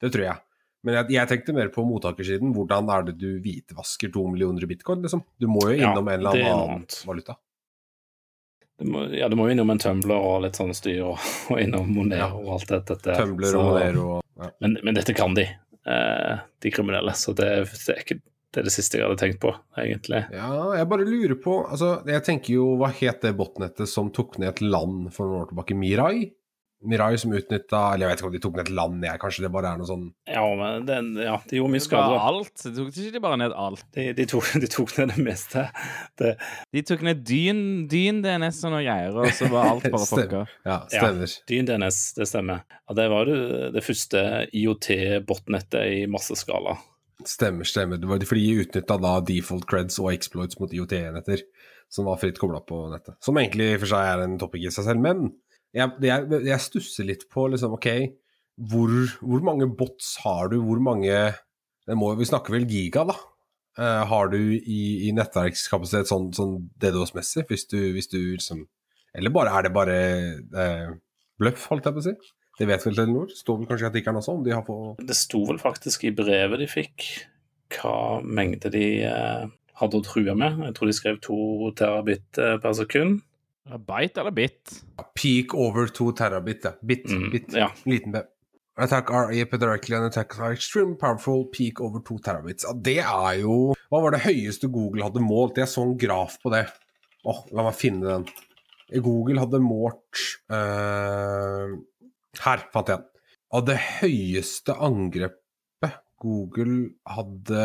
[0.00, 0.42] Det tror jeg.
[0.86, 2.54] Men jeg, jeg, tenkte mer på mottakersiden.
[2.56, 5.22] Hvordan er det du hvitvasker to millioner i bitcoin, liksom?
[5.40, 7.36] Du må jo innom ja, en eller annen valuta.
[8.80, 11.20] Du må, ja, du må innom en tumbler og litt sånn styr, og,
[11.52, 12.30] og innom Monero ja.
[12.32, 13.12] og alt dette.
[13.12, 14.26] Tumbler og Monero og.
[14.58, 15.46] Men, men, dette kan de,
[15.86, 19.40] eh, de kriminelle, så det, det, er ikke, det, er det siste jeg hadde tenkt
[19.42, 20.24] på, egentlig.
[20.34, 24.38] Ja, jeg bare lurer på altså, Jeg tenker jo, hva het det botnettet som tok
[24.40, 25.78] ned et land for noen år tilbake?
[25.78, 26.30] Mirai?
[26.80, 29.42] Mirai som utnytta Eller jeg vet ikke om de tok ned et land, jeg, kanskje
[29.44, 32.20] det bare er noe sånn Ja, men den, ja, de gjorde mye skade.
[32.30, 32.54] Alt.
[32.64, 33.84] De tok ikke de bare ned alt?
[33.96, 35.66] De, de, tok, de tok, ned det meste.
[36.20, 36.30] Det.
[36.72, 40.44] De tok ned Dyn, dyn DNS og noe greier, og så var alt bare fucka.
[40.64, 41.34] Ja, stemmer.
[41.34, 42.64] Ja, Dyn DNS, det stemmer.
[42.80, 43.40] Ja, det var det,
[43.76, 44.24] det første
[44.62, 46.78] IOT-botnettet i masseskala.
[47.28, 48.00] Stemmer, stemmer.
[48.00, 51.44] Det var fordi de utnytta da default creds og exploits mot IOT-enheter
[51.90, 53.18] som var fritt kobla på nettet.
[53.24, 55.32] Som egentlig for seg er en topic i seg selv, men
[55.76, 57.88] jeg, jeg, jeg stusser litt på liksom, OK,
[58.70, 58.90] hvor,
[59.22, 60.58] hvor, mange bots har du?
[60.64, 61.14] Hvor mange
[61.96, 63.16] må, Vi snakker vel giga, da?
[63.78, 68.66] Uh, har du i, i nettverkskapasitet sånn, sånn DDoS-messig, hvis, hvis, du liksom
[69.16, 69.96] Eller bare, er det bare
[70.52, 70.90] uh,
[71.40, 72.14] bløff, holdt jeg på å si?
[72.58, 73.30] Det vet vel Telenor?
[73.32, 74.34] Står vel kanskje i artikkelen også?
[74.36, 75.00] om de har fått...
[75.06, 77.06] Det sto vel faktisk i brevet de fikk,
[77.78, 79.46] hva mengde de uh,
[79.80, 80.60] hadde å true med.
[80.66, 81.40] Jeg tror de skrev to
[81.78, 83.22] terabit per sekund.
[83.68, 84.82] Byte eller bit?
[85.14, 86.72] Peak over 2 terabit, ja.
[86.82, 87.10] Bit.
[87.10, 87.52] Mm, bit.
[87.52, 87.70] Ja.
[87.84, 88.22] Liten B.
[88.80, 92.64] Attack are epidurically and attacks are extreme powerful, peak over 2 terabits.
[92.64, 95.58] Ja, det er jo Hva var det høyeste Google hadde målt?
[95.60, 96.64] Jeg så en graf på det.
[97.28, 98.26] Åh, la meg finne den.
[99.04, 101.76] Google hadde målt uh...
[102.40, 103.06] Her fant jeg den.
[103.50, 107.60] Av det høyeste angrepet Google hadde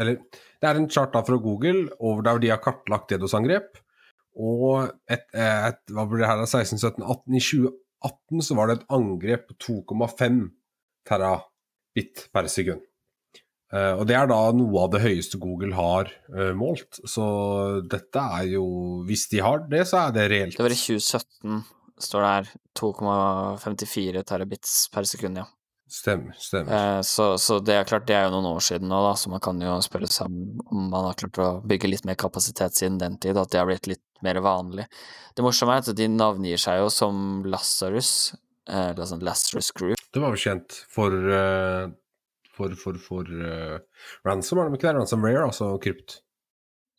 [0.00, 3.76] Eller det er en chart da fra Google over der de har kartlagt DDoS-angrep.
[4.34, 8.80] Og et, et, hva blir det her, 16, 17, 18 I 2018 så var det
[8.80, 10.40] et angrep på 2,5
[11.08, 12.82] terabit per sekund.
[13.74, 17.00] Uh, og det er da noe av det høyeste Google har uh, målt.
[17.10, 17.24] Så
[17.90, 18.66] dette er jo
[19.08, 20.58] Hvis de har det, så er det reelt.
[20.58, 21.64] Det var i 2017,
[22.06, 22.52] står det her.
[22.78, 25.48] 2,54 terabits per sekund, ja.
[25.90, 26.36] Stemmer.
[26.38, 26.70] stemmer.
[26.70, 29.30] Uh, så, så det er klart, det er jo noen år siden nå, da, så
[29.32, 32.78] man kan jo spørre seg om om man har klart å bygge litt mer kapasitet
[32.78, 34.86] siden den tid, at det har blitt litt mer vanlig.
[35.34, 38.10] Det morsomme er at de navngir seg jo som Lazarus,
[38.68, 40.00] eh, eller sånn Lazarus Group.
[40.14, 41.92] Det var jo kjent for eh,
[42.54, 43.78] for, for, for uh,
[44.26, 44.98] ransom, er det ikke det?
[44.98, 46.20] Ransomware, altså krypt.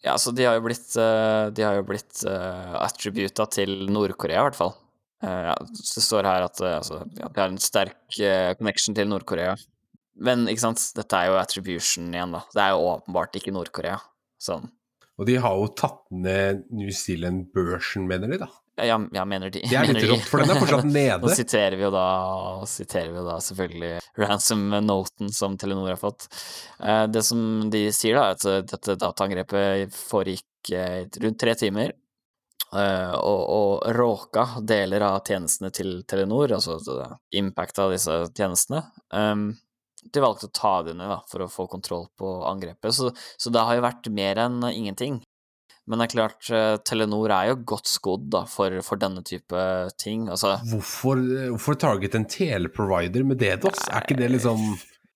[0.04, 4.50] Ja, så de har jo blitt, de har jo blitt uh, attributa til Nord-Korea, i
[4.50, 4.76] hvert fall.
[5.24, 8.20] Uh, ja, det står her at altså, ja, de har en sterk
[8.60, 9.56] connection til Nord-Korea.
[10.16, 12.44] Men ikke sant, dette er jo attribution igjen, da.
[12.54, 13.98] Det er jo åpenbart ikke Nord-Korea.
[14.42, 14.68] Sånn.
[15.20, 18.50] Og de har jo tatt ned New Zealand-børsen, mener de, da.
[18.84, 19.62] Ja, jeg mener de.
[19.64, 21.30] Det er litt rått, for den er fortsatt Nå nede.
[21.38, 22.08] siterer vi jo da,
[22.68, 26.28] siterer vi da selvfølgelig ransom-noten som Telenor har fått.
[26.84, 31.56] Eh, Det som de sier, da, er at eh, dette dataangrepet foregikk eh, rundt tre
[31.56, 31.96] timer.
[32.76, 36.76] Og, og råka deler av tjenestene til Telenor, altså
[37.40, 38.82] impact av disse tjenestene.
[39.16, 39.46] Um,
[40.14, 42.94] De valgte å ta det ned da, for å få kontroll på angrepet.
[42.96, 45.22] Så, så det har jo vært mer enn ingenting.
[45.86, 49.66] Men det er klart, eh, Telenor er jo godt skodd da, for, for denne type
[50.02, 50.26] ting.
[50.34, 51.22] Altså, Hvorfor,
[51.54, 53.86] hvorfor target en teleprovider med DDoS?
[53.92, 54.64] Er ikke det liksom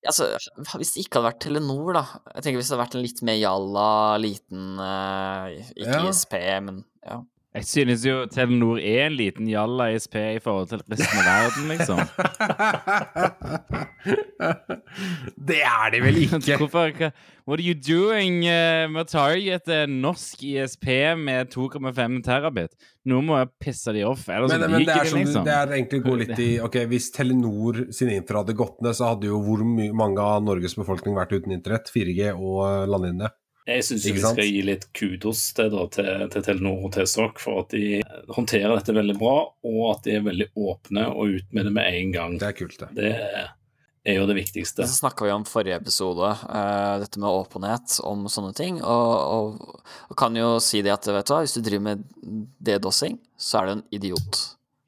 [0.05, 0.29] altså,
[0.77, 2.03] hvis det ikke hadde vært Telenor, da
[2.35, 3.89] Jeg tenker hvis det hadde vært en litt mer jalla,
[4.21, 6.05] liten eh, Ikke Ja.
[6.11, 6.37] ISP,
[6.67, 7.19] men ja.
[7.49, 11.63] Jeg synes jo Telenor er en liten jalla ISP i forhold til resten av verden,
[11.73, 11.97] liksom.
[15.49, 16.59] Det er de vel ikke!
[16.61, 17.09] Hvorfor,
[17.49, 20.87] what are you doing uh, med å targete norsk ISP
[21.17, 22.77] med 2,5 terabit?
[23.09, 25.49] Nå må jeg pisse de off, ellers Men, men det, er som, liksom.
[25.49, 29.15] det er egentlig gå litt i Ok, hvis Telenor sin infra hadde gått ned, så
[29.15, 31.89] hadde jo hvor mange av Norges befolkning vært uten internett?
[31.97, 33.33] 4G og eh, landlinje.
[33.69, 37.63] Jeg syns vi skal gi litt kudos til, da, til, til Telenor og Tesok for
[37.63, 38.01] at de
[38.33, 39.37] håndterer dette veldig bra,
[39.69, 42.37] og at de er veldig åpne og ut med det med en gang.
[42.41, 43.07] Det er kult, det.
[43.09, 44.87] Det er jo det viktigste.
[44.87, 49.81] Så snakka vi om forrige episode, uh, dette med åpenhet om sånne ting, og, og,
[50.09, 52.07] og kan jo si det at vet du hva, hvis du driver med
[52.63, 54.39] DDoSing, så er du en idiot.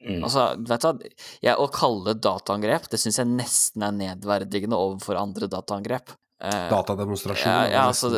[0.02, 0.24] Mm.
[0.24, 1.12] Altså, vet du hva,
[1.44, 6.16] jeg, å kalle det dataangrep, det syns jeg nesten er nedverdigende overfor andre dataangrep.
[6.42, 7.52] Eh, Datademonstrasjon.
[7.52, 8.10] Ja, ja altså.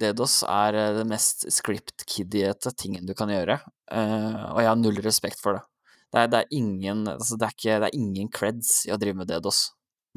[0.00, 3.58] DDoS er eh, det mest script-kiddiete tingen du kan gjøre,
[3.92, 5.66] eh, og jeg har null respekt for det.
[6.12, 8.98] Det er, det er ingen altså det er ikke, det er ingen creds i å
[9.00, 9.62] drive med DDoS.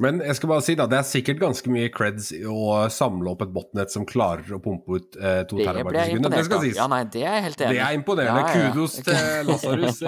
[0.00, 3.32] Men jeg skal bare si da, det er sikkert ganske mye creds i å samle
[3.32, 6.34] opp et botnett som klarer å pumpe ut eh, to terabyte i sekundet.
[6.36, 6.80] Det skal sies.
[6.80, 8.42] Ja, nei, det er jeg helt enig Det er imponerende.
[8.42, 8.72] Ja, ja.
[8.74, 10.02] Kudos til Lasarus.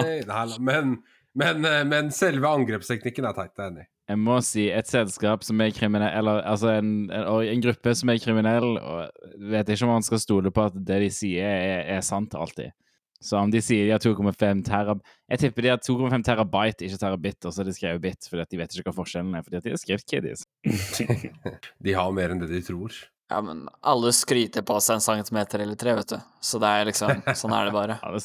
[0.69, 0.99] men,
[1.41, 3.89] men, men selve angrepsteknikken er teit, det er enig i.
[4.09, 8.09] Jeg må si et selskap som er kriminell Eller altså en, en, en gruppe som
[8.09, 11.83] er kriminell, og vet ikke om man skal stole på at det de sier, er,
[11.97, 12.73] er sant alltid.
[13.21, 15.01] Så om de sier de har 2,5 terab...
[15.29, 18.45] Jeg tipper de har 2,5 terabyte, ikke terabit, og så har de skrevet bit, fordi
[18.45, 20.45] at de vet ikke hva forskjellen er, fordi at de er skriftkiddies.
[21.85, 22.95] De har mer enn det de tror.
[23.29, 26.17] Ja, men alle skryter på seg en centimeter eller tre, vet du.
[26.41, 27.99] Så det er liksom Sånn er det bare.
[28.07, 28.23] Alle,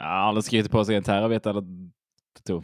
[0.00, 1.66] ja, alle skryter på seg en terabit eller
[2.46, 2.60] to.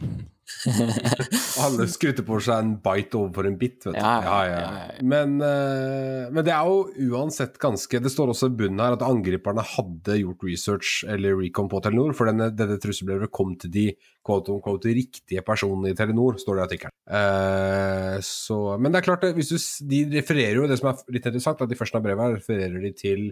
[1.63, 3.99] Alle skryter på seg en bite overfor en bit, vet du.
[3.99, 4.71] Ja, Ja, ja.
[5.01, 9.05] Men, eh, men det er jo uansett ganske Det står også i bunnen her at
[9.05, 13.85] angriperne hadde gjort research eller recon på Telenor, for denne, denne trusselbrevet kom til de
[14.25, 16.97] quote on quote, riktige personene i Telenor, står det i artikkelen.
[17.07, 19.57] Uh, men det er klart, hvis du,
[19.89, 22.83] de refererer jo det som er litt interessant, at de første av brevet her refererer
[22.83, 23.27] de til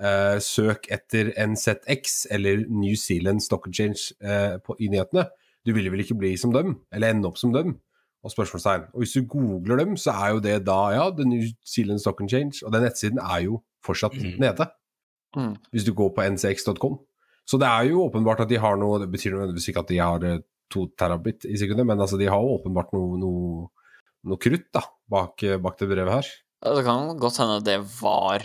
[0.00, 5.28] uh, søk etter NZX eller New Zealand Stock Exchange uh, på, i nyhetene.
[5.66, 7.76] Du vil vel ikke bli som dem, eller ende opp som dem?
[8.26, 8.88] Og spørsmålstegn.
[8.94, 12.22] Og hvis du googler dem, så er jo det da, ja, The New Zealand Stock
[12.22, 14.38] Exchange, og den nettsiden er jo fortsatt mm.
[14.42, 14.66] nede.
[15.36, 15.54] Mm.
[15.70, 16.98] Hvis du går på ncx.com.
[17.46, 19.98] Så det er jo åpenbart at de har noe Det betyr nødvendigvis ikke at de
[20.02, 20.40] har eh,
[20.72, 23.68] to terabit i sekundet, men altså de har jo åpenbart noe, noe,
[24.26, 26.32] noe krutt da, bak, eh, bak det brevet her.
[26.64, 28.40] Det kan godt hende det var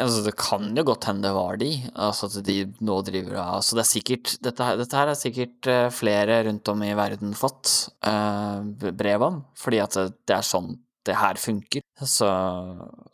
[0.00, 1.68] Altså, det kan jo godt hende det var de.
[1.94, 5.68] Altså at de nå driver Altså, det er sikkert Dette, her- dette her er sikkert
[5.68, 8.62] eh, flere rundt om i verden fått eh,
[8.96, 10.72] brev om, fordi at det er sånn
[11.06, 11.82] det her funker.
[12.02, 12.26] Så,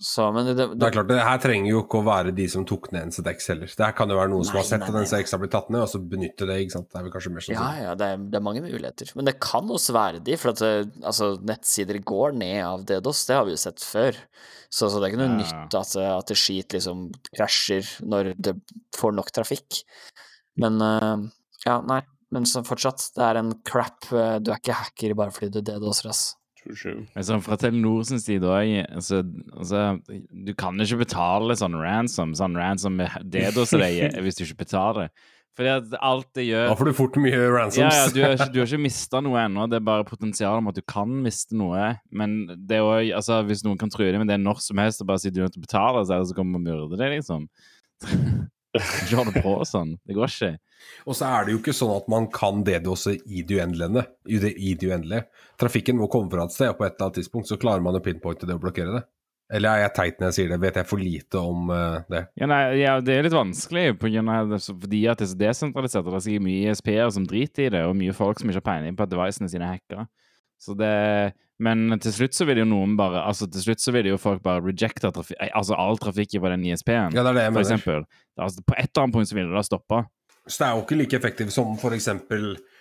[0.01, 2.65] så Men det, Det er klart, det her trenger jo ikke å være de som
[2.69, 3.71] tok ned NZX heller.
[3.73, 5.55] Det her kan jo være noen som har sett nei, at nei, NZX har blitt
[5.57, 6.89] tatt ned, og så benytter det, ikke sant.
[6.93, 7.57] Det er vel kanskje mer sånn.
[7.57, 9.13] Ja, ja, det er, det er mange muligheter.
[9.19, 10.73] Men det kan også være de, for at det,
[11.03, 14.21] altså, nettsider går ned av DDoS, det har vi jo sett før.
[14.69, 15.41] Så, så det er ikke noe Ja.
[15.41, 18.57] nytt at, at det skit liksom krasjer når det
[18.99, 19.83] får nok trafikk.
[20.61, 21.17] Men eh,
[21.65, 22.03] ja, nei.
[22.29, 24.05] Men så fortsatt, det er en crap.
[24.13, 26.35] eh, Du er ikke hacker bare fordi du DDoS-er, ass.
[27.15, 29.23] Men sånn fra Telenor sin side òg altså,
[29.55, 29.83] altså,
[30.31, 34.65] Du kan ikke betale sånn ransom, sånn ransom med som det er hvis du ikke
[34.65, 35.13] betaler.
[35.59, 37.81] Fordi at alt det gjør Da får du fort mye ransoms.
[37.81, 40.61] Ja, ja, du har ikke, du har ikke mista noe ennå, det er bare potensial
[40.61, 41.89] om at du kan miste noe.
[42.15, 45.03] Men det er også, altså, hvis noen kan true deg med det når som helst
[45.03, 46.69] og bare si du er nødt til å betale, så er det så kommer og
[46.69, 47.49] myrder deg, liksom.
[49.17, 49.95] Hold på sånn.
[50.07, 50.55] Det går ikke.
[51.09, 54.05] Og så er det jo ikke sånn at man kan DDoS-e i det uendelige.
[54.29, 55.25] I det, uendelige.
[55.61, 57.99] Trafikken må komme fra et sted, og på et eller annet tidspunkt så klarer man
[57.99, 59.07] å pinpointe det og blokkere det.
[59.49, 60.59] Eller er jeg teit når jeg sier det?
[60.61, 62.27] Vet jeg for lite om uh, det?
[62.37, 65.33] Ja, nei, ja, det er litt vanskelig på grunn av det, fordi at det er
[65.33, 68.43] så desentralisert, og det er sikkert mye ISP-er som driter i det, og mye folk
[68.43, 70.05] som ikke har peiling på at devicene sine er hacka.
[70.59, 71.33] Så det
[71.63, 74.43] Men til slutt så vil jo noen bare Altså, til slutt så vil jo folk
[74.43, 78.07] bare rejecte trafi altså all trafikk på den ISP-en, Ja, det det for eksempel.
[78.39, 80.05] Altså, på et eller annet punkt så vil det da stoppe.
[80.49, 82.09] Så det er jo ikke like effektivt som f.eks.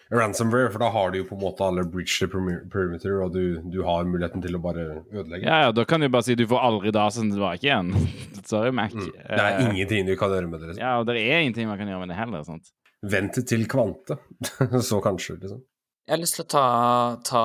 [0.08, 3.60] ransomware, for da har du jo på en måte alle bridge the perimeter, og du,
[3.74, 5.44] du har muligheten til å bare ødelegge.
[5.44, 7.92] Ja, ja, da kan du bare si du får aldri dataen tilbake igjen.
[8.52, 8.96] Sorry, Mac.
[8.96, 9.10] Mm.
[9.12, 10.72] Det er uh, ingenting du kan gjøre med det.
[10.72, 10.84] Liksom.
[10.86, 12.46] Ja, og det er ingenting man kan gjøre med det heller.
[12.48, 12.72] sant?
[13.04, 14.16] Vent til kvante,
[14.90, 15.60] så kanskje, liksom.
[16.08, 16.68] Jeg har lyst til å ta,
[17.28, 17.44] ta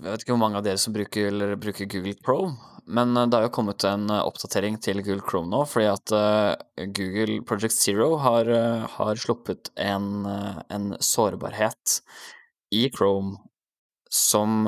[0.00, 2.54] Jeg vet ikke hvor mange av dere som bruker, eller bruker Google Chrome,
[2.88, 6.14] men eh, det har jo kommet en eh, oppdatering til Google Chrome nå, fordi at
[6.16, 8.48] eh, Google Project Zero har,
[8.96, 11.98] har sluppet en, en sårbarhet
[12.72, 13.36] i Chrome
[14.12, 14.66] som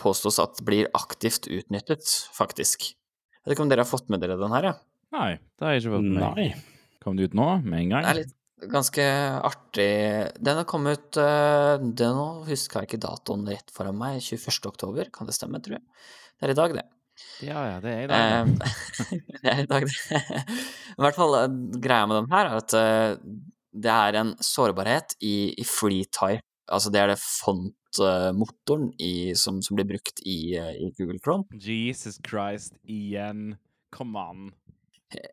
[0.00, 2.04] påstås at blir aktivt utnyttet,
[2.36, 2.90] faktisk.
[2.92, 4.74] Jeg vet ikke om dere har fått med dere den her, ja?
[5.16, 6.36] Nei, det har jeg ikke fått med.
[6.36, 6.66] meg.
[7.04, 8.04] Kom det ut nå, med en gang?
[8.04, 8.36] Det er litt
[8.70, 9.04] ganske
[9.42, 9.90] artig.
[10.38, 14.20] Den har kommet det Nå husker jeg ikke datoen rett foran meg.
[14.22, 14.66] 21.
[14.70, 15.86] oktober, kan det stemme, tror jeg.
[16.38, 16.86] Det er i dag, det.
[17.42, 18.22] Ja, ja, det er i dag.
[18.22, 18.40] ja.
[18.42, 20.44] Eh, det er i dag, det.
[20.96, 23.10] I hvert fall, eh, greia med den her er at eh,
[23.72, 26.44] det er en sårbarhet i, i FreeType.
[26.72, 28.92] Altså det er det font-motoren
[29.38, 31.44] som, som blir brukt i, eh, i Google Chrome.
[31.52, 33.56] Jesus Christ, igjen.
[33.92, 34.52] Come on.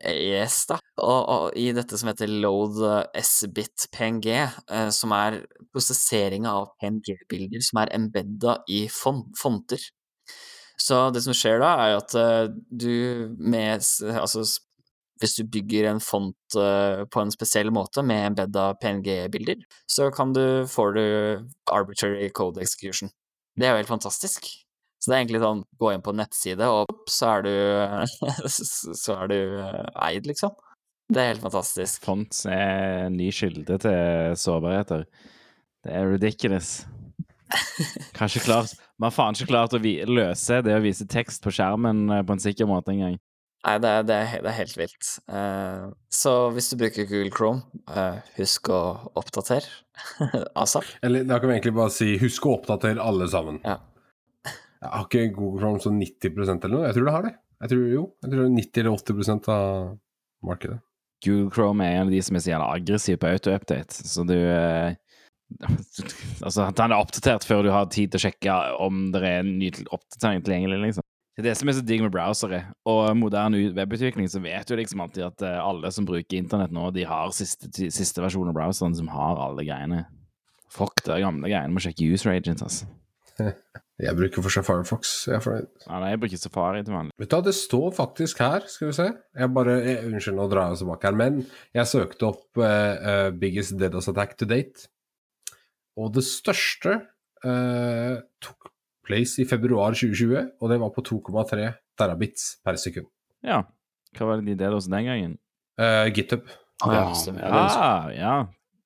[0.04, 0.79] Yes, da.
[1.00, 5.42] Og, og i dette som heter load eh, sbit PNG, eh, som er
[5.74, 9.82] prosesseringa av PNG-bilder som er embedda i fon fonter.
[10.80, 13.84] Så det som skjer da, er at eh, du med
[14.16, 14.46] Altså,
[15.20, 20.32] hvis du bygger en font eh, på en spesiell måte med embedda PNG-bilder, så kan
[20.36, 21.04] du får du
[21.72, 23.12] arbitrary code execution.
[23.60, 24.48] Det er jo helt fantastisk.
[25.00, 27.54] Så det er egentlig sånn, gå inn på en nettside, og så er du
[28.52, 30.56] Så er du eh, eid, liksom.
[31.10, 32.04] Det er helt fantastisk.
[32.06, 35.08] Fonts er en ny kilde til sårbarheter.
[35.86, 36.84] Det er ridiculous.
[38.14, 41.54] Kanskje klart Vi har faen ikke klart å vi løse det å vise tekst på
[41.56, 43.16] skjermen eh, på en sikker måte engang.
[43.66, 45.08] Nei, det er, det er, det er helt vilt.
[45.28, 48.80] Uh, så hvis du bruker Google Chrome, uh, husk å
[49.20, 49.68] oppdatere
[50.62, 50.88] ASAP.
[51.04, 53.60] Eller da kan vi egentlig bare si husk å oppdatere alle sammen.
[53.66, 53.80] Ja.
[54.80, 56.86] Jeg har ikke Google Chrome sånn 90% eller noe?
[56.88, 57.34] Jeg tror det har det.
[57.60, 59.90] Jeg tror jo, jeg tror det er 90 eller 80 av
[60.48, 60.80] markedet.
[61.26, 64.38] Google Chrome er en av de som er så jævla aggressiv på auto-update, så du
[64.38, 64.98] eh,
[66.46, 69.56] Altså, han er oppdatert før du har tid til å sjekke om det er en
[69.60, 71.06] ny oppdatering tilgjengelig, liksom.
[71.40, 72.58] Det er det som er så digg med browsere.
[72.92, 76.90] Og moderne webutvikling, så vet du liksom alltid at eh, alle som bruker internett nå,
[76.92, 80.02] de har siste, siste versjon av browseren som har alle greiene.
[80.70, 81.72] Fuck de gamle greiene.
[81.72, 82.90] Må sjekke user agent, altså.
[84.00, 85.10] Jeg bruker for seg Firefox.
[85.28, 85.60] Jeg for...
[85.84, 87.12] Ja, nei, jeg bruker Safari til vanlig.
[87.20, 89.08] Vet du hva, det står faktisk her, skal vi se.
[89.42, 91.42] Jeg bare, jeg, Unnskyld, nå drar jeg oss tilbake her, men
[91.76, 94.88] jeg søkte opp uh, uh, Biggest DDoS Attack to date.
[96.00, 96.96] Og det største
[97.44, 98.72] uh, tok
[99.10, 101.68] place i februar 2020, og det var på 2,3
[102.00, 103.10] terabits per sekund.
[103.44, 103.64] Ja.
[104.16, 105.36] Hva var det de delte oss den gangen?
[105.80, 106.48] Eh, GitHub.
[106.86, 108.34] Ah, Ja, Ah, ja.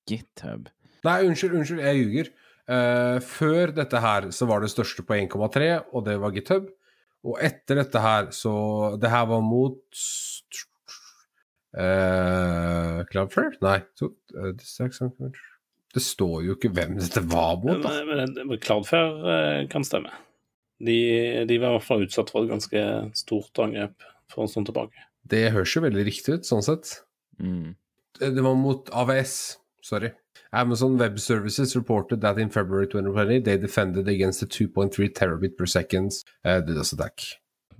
[0.09, 0.69] GitHub.
[1.05, 2.31] Nei, unnskyld, unnskyld, jeg ljuger.
[2.69, 6.69] Eh, før dette her så var det største på 1,3, og det var GitHub.
[7.23, 8.51] Og etter dette her så
[8.99, 9.79] Det her var mot
[11.79, 13.55] uh, Cloudflare?
[13.63, 13.77] Nei.
[13.95, 14.51] Så, uh,
[15.93, 17.93] det står jo ikke hvem dette var mot, da.
[18.07, 20.11] Men, men, men Cloudflare eh, kan stemme.
[20.83, 20.97] De,
[21.47, 22.83] de var i hvert fall utsatt for et ganske
[23.15, 25.05] stort angrep for en stund tilbake.
[25.29, 26.95] Det høres jo veldig riktig ut, sånn sett.
[27.39, 27.75] Mm.
[28.19, 29.35] Eh, Det var mot AVS.
[29.85, 30.09] Sorry.
[30.53, 35.65] Amazon Web Services reported that in February 2020 they defended against the 2.3 terabit per
[35.65, 36.11] second
[36.45, 37.23] uh, DDoS attack.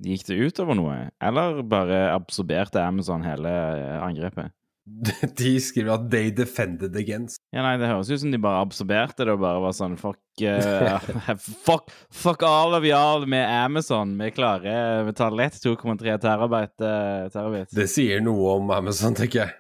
[0.03, 4.49] Gikk det utover noe, eller bare absorberte Amazon hele eh, angrepet?
[5.39, 7.37] De skriver at 'they defended against'.
[7.53, 10.19] Ja, nei, Det høres ut som de bare absorberte det og bare var sånn Fuck
[10.43, 10.97] uh,
[11.67, 14.17] fuck, fuck all of y'all med Amazon.
[14.19, 16.81] Vi klarer Vi tar lett 2,3 terabyte.
[16.83, 17.71] uh, terabit.
[17.71, 19.55] Det sier noe om Amazon, tenker jeg.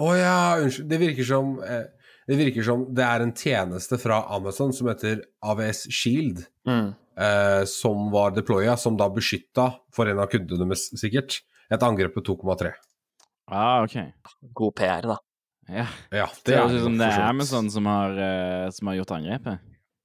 [0.00, 0.90] Å ja, unnskyld.
[0.90, 1.86] Det virker som eh,
[2.30, 6.92] Det virker som det er en tjeneste fra Amazon som heter AVS Shield, Mm.
[7.18, 12.14] eh, som var deploya, som da beskytta, for en av kundene deres sikkert, et angrep
[12.14, 12.70] på 2,3.
[13.50, 13.96] Ah, ok.
[14.54, 15.16] God PR, da.
[15.70, 15.86] Ja.
[16.14, 17.20] Ja, Det høres ut som det er.
[17.28, 19.58] Amazon som har, uh, som har gjort angrepet.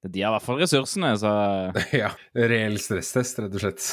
[0.06, 1.30] De har i hvert fall ressursene, så
[2.02, 2.10] Ja.
[2.34, 3.86] Reell stresstest, rett og slett.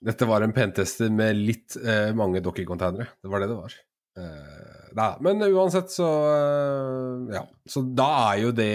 [0.00, 3.10] Dette var en pentester med litt uh, mange docker-containere.
[3.22, 3.74] Det var det det var.
[4.18, 7.44] Eh, nei, men uansett, så eh, Ja.
[7.68, 8.70] Så da er jo det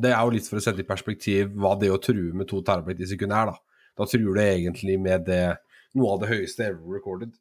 [0.00, 2.62] Det er jo litt for å sette i perspektiv hva det å true med to
[2.66, 3.56] terabyte i sekundet er, da.
[3.96, 5.56] Da truer du egentlig med det
[5.96, 7.32] noe av det høyeste ever recorded.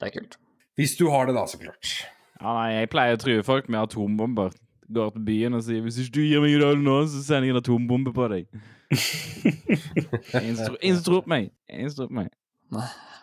[0.00, 0.36] Det er kult.
[0.76, 1.94] Hvis du har det, da, så klart.
[2.40, 4.52] Ja, nei, jeg pleier å true folk med atombomber.
[4.94, 7.54] Går til byen og sier 'hvis ikke du gir meg øl nå, så sender jeg
[7.54, 8.46] en atombombe på deg'.
[10.90, 11.50] Instru på meg.
[11.70, 12.28] Instru som meg.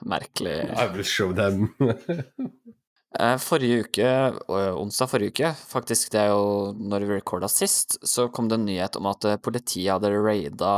[0.01, 0.57] Merkelig.
[0.73, 1.69] I will show them.
[3.19, 7.97] Eh, Forrige uke, eh, onsdag forrige uke, faktisk det er jo når vi recorda sist,
[8.07, 10.75] så kom det en nyhet om at eh, politiet hadde raida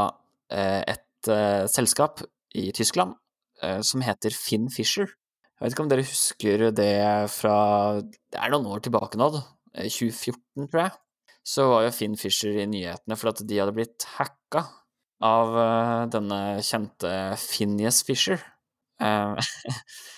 [0.53, 1.29] et
[1.71, 2.19] selskap
[2.53, 3.15] i Tyskland
[3.81, 5.07] som heter Finn Fisher.
[5.07, 6.89] Jeg vet ikke om dere husker det
[7.31, 7.55] fra
[8.03, 9.31] Det er noen år tilbake nå.
[9.73, 10.93] Eh, 2014, tror jeg.
[11.47, 14.67] Så var jo Finn Fisher i nyhetene for at de hadde blitt hacka
[15.23, 15.57] av
[16.13, 17.15] denne kjente
[17.47, 18.43] Phineas Fisher.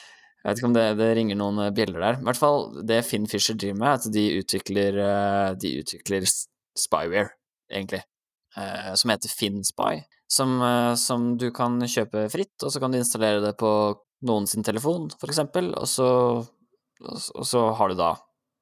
[0.45, 2.17] Jeg vet ikke om det, det ringer noen eh, bjeller der.
[2.21, 6.27] I hvert fall det Finn Fisher driver med, at de utvikler, eh, de utvikler
[6.77, 7.31] spyware,
[7.73, 8.03] egentlig,
[8.57, 10.53] eh, som heter FinnSpy, som,
[11.01, 13.71] som du kan kjøpe fritt, og så kan du installere det på
[14.25, 16.07] noen sin telefon, for eksempel, og så,
[17.05, 18.11] og så- har du da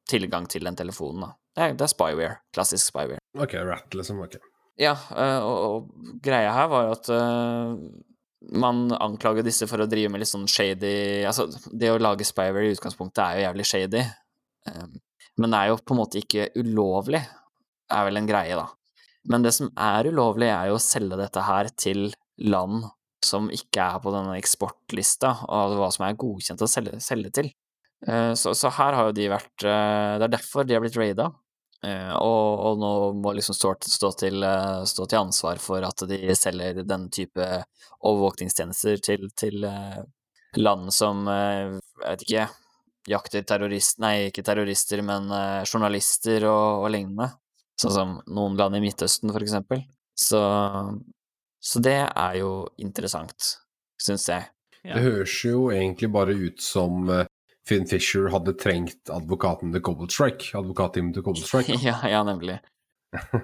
[0.09, 1.31] tilgang til den telefonen, da.
[1.55, 2.37] Det er, det er spyware.
[2.55, 3.19] Klassisk spyware.
[3.39, 4.19] ok, rat, liksom.
[4.25, 4.39] Ok.
[4.81, 4.95] Ja,
[5.45, 7.09] og, og greia her var at
[8.51, 12.67] man anklager disse for å drive med litt sånn shady Altså, det å lage spyware
[12.67, 14.03] i utgangspunktet er jo jævlig shady,
[14.67, 14.87] eh,
[15.39, 17.23] men det er jo på en måte ikke ulovlig,
[17.93, 18.67] er vel en greie, da.
[19.31, 22.09] Men det som er ulovlig, er jo å selge dette her til
[22.43, 22.83] land
[23.23, 27.51] som ikke er på denne eksportlista, og hva som er godkjent å selge, selge til.
[28.05, 30.99] Eh, Så, så her har jo de vært eh, Det er derfor de har blitt
[30.99, 31.29] raida.
[31.83, 36.05] Eh, og, og nå må liksom stå, stå, til, eh, stå til ansvar for at
[36.07, 37.47] de selger den type
[37.99, 40.03] overvåkningstjenester til, til eh,
[40.55, 42.45] land som, jeg vet ikke,
[43.09, 45.27] jakter terrorister Nei, ikke terrorister, men
[45.65, 47.33] journalister og, og lignende.
[47.81, 49.81] Sånn som noen land i Midtøsten, for eksempel.
[50.15, 50.39] Så,
[51.57, 53.55] så det er jo interessant,
[53.99, 54.45] syns jeg.
[54.83, 54.93] Ja.
[54.93, 57.09] Det høres jo egentlig bare ut som
[57.67, 60.51] Finn Fisher hadde trengt advokaten til Cobalt Strike.
[60.57, 61.79] Advokatteamet til Cobalt Strike.
[61.87, 62.59] Ja, ja, nemlig.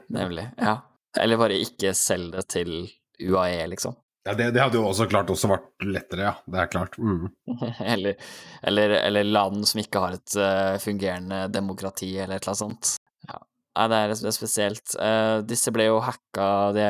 [0.09, 0.80] Nemlig, ja.
[1.20, 2.74] Eller bare ikke selg det til
[3.20, 3.95] UAE, liksom.
[4.28, 6.34] Ja, det, det hadde jo også klart også vært lettere, ja.
[6.45, 6.97] Det er klart.
[6.99, 7.30] Mm.
[7.93, 8.20] eller,
[8.61, 12.93] eller, eller land som ikke har et uh, fungerende demokrati, eller et eller annet sånt.
[13.30, 13.39] Ja.
[13.80, 14.95] Nei, det er, det er spesielt.
[14.99, 16.89] Uh, disse ble jo hacka Det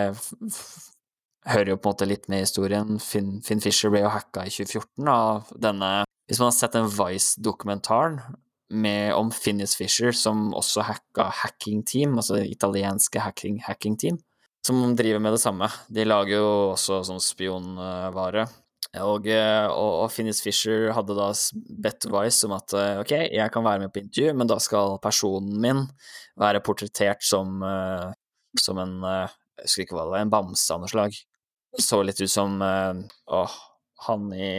[1.49, 2.97] hører jo på en måte litt med historien.
[3.03, 5.91] Finn, Finn Fisher ble jo hacka i 2014 av denne
[6.29, 8.19] Hvis man har sett den Vice-dokumentaren
[9.17, 14.19] om Finnis Fisher, som også hacka Hacking Team, altså det italienske hacking, hacking team,
[14.65, 15.71] som driver med det samme.
[15.89, 18.45] De lager jo også sånn spionvare.
[18.97, 21.27] Og, eh, og, og Finnis Fisher hadde da
[21.83, 24.97] bedt Vice om at eh, ok, jeg kan være med på intervju, men da skal
[25.03, 25.83] personen min
[26.39, 28.09] være portrettert som, eh,
[28.57, 31.17] som en Jeg husker ikke hva det var, en bamse av noe slag.
[31.77, 33.55] Så litt ut som åh,
[34.07, 34.51] han i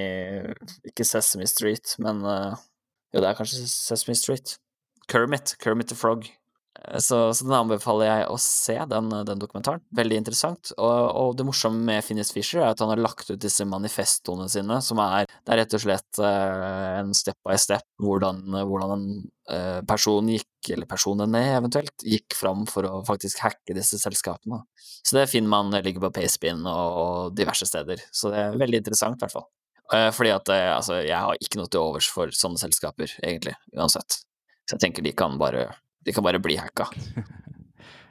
[0.91, 2.59] Ikke Sesame Street, men eh,
[3.15, 4.59] Jo, det er kanskje Sesame Street.
[5.11, 5.57] Kermit.
[5.59, 6.29] Kermit the Frog.
[6.99, 9.83] Så, så den anbefaler jeg å se, den, den dokumentaren.
[9.97, 10.71] Veldig interessant.
[10.79, 14.49] Og, og det morsomme med Finnis Fisher er at han har lagt ut disse manifestoene
[14.51, 18.95] sine, som er Det er rett og slett uh, en step by step hvordan, hvordan
[18.97, 19.05] en
[19.53, 24.63] uh, person gikk, eller personene eventuelt, gikk fram for å faktisk hacke disse selskapene.
[24.81, 28.03] Så det finner man ligger på Payspin og, og diverse steder.
[28.13, 29.49] Så det er veldig interessant, i hvert fall.
[29.93, 34.23] Uh, Fordi at altså, jeg har ikke noe til overs for sånne selskaper, egentlig, uansett.
[34.71, 35.67] Så jeg tenker de kan bare,
[36.07, 36.89] de kan bare bli hacka.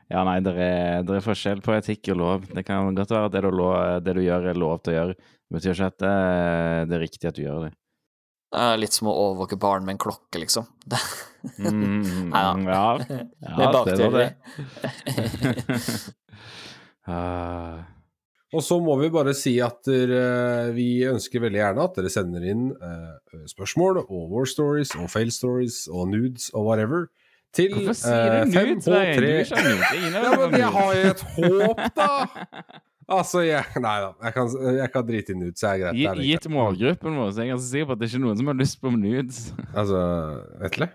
[0.10, 2.46] Ja, nei, det er, det er forskjell på etikk og lov.
[2.50, 4.96] Det kan godt være at det du, lov, det du gjør, er lov til å
[4.96, 5.14] gjøre.
[5.22, 6.14] Det betyr ikke at det,
[6.90, 7.70] det er riktig at du gjør det.
[8.50, 10.66] Det er litt som å overvåke barn med en klokke, liksom.
[11.62, 12.50] Mm, Nei da.
[12.68, 12.88] ja.
[13.46, 14.26] ja, det er bakteori.
[14.26, 14.34] det.
[17.08, 17.86] Ah,
[18.54, 22.44] Og så må vi bare si at dere, vi ønsker veldig gjerne at dere sender
[22.50, 27.06] inn uh, spørsmål og war stories og fail stories og nudes og whatever
[27.56, 28.44] til Hvorfor sier du eh?
[28.46, 32.12] Du 5H3 er ikke av Ja, men jeg har jo et håp, da!
[33.10, 34.10] Altså, jeg Nei da.
[34.22, 36.04] Jeg kan, jeg kan drite i nudes, Jeg er greit.
[36.12, 38.38] er Gitt målgruppen vår, så er jeg ganske sikker på at det ikke er noen
[38.38, 39.40] som har lyst på nudes.
[39.74, 40.02] Altså,
[40.62, 40.90] Vetle?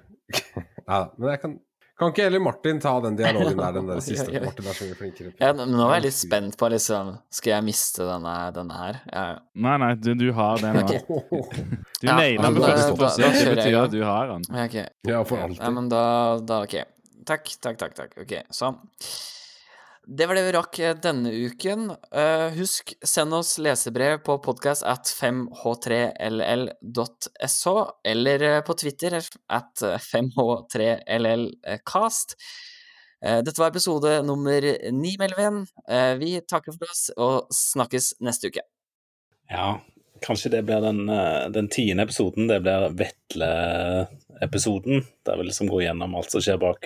[0.86, 1.00] Da.
[1.18, 1.56] Men jeg kan
[1.94, 4.26] Kan ikke heller Martin ta den dialogen der, den der siste?
[4.26, 4.46] Oi, oi.
[4.48, 5.32] Martin er så mye flinkere.
[5.38, 8.98] Ja, nå nå er jeg litt spent på liksom Skal jeg miste denne, denne her?
[9.12, 9.36] Ja, ja.
[9.66, 10.96] Nei, nei, du, du har den nå.
[11.38, 11.60] Ok.
[12.00, 13.38] Du Ja, naila den på første forsøk.
[13.38, 14.48] Det betyr at du har den.
[14.50, 14.76] Ja, ok.
[15.12, 16.02] Ja, for Ja, men da,
[16.42, 16.80] da Ok.
[17.24, 17.94] Takk, takk, takk.
[17.96, 18.18] takk.
[18.20, 18.82] Ok, sånn.
[20.06, 21.86] Det var det vi rakk eh, denne uken.
[22.12, 27.68] Eh, husk, send oss lesebrev på podcast at 5h3ll.sh,
[28.04, 29.16] eller eh, på Twitter
[29.48, 29.82] at
[30.12, 32.36] 5h3llcast.
[33.24, 34.60] Eh, Dette var episode nummer
[34.92, 35.66] ni, Melvin.
[35.88, 38.60] Eh, Vi takker for oss og snakkes neste uke.
[39.48, 39.80] Ja,
[40.24, 41.06] kanskje det blir den,
[41.52, 42.48] den tiende episoden.
[42.52, 46.80] Det blir Vetle-episoden, der vi liksom går gjennom alt som skjer bak,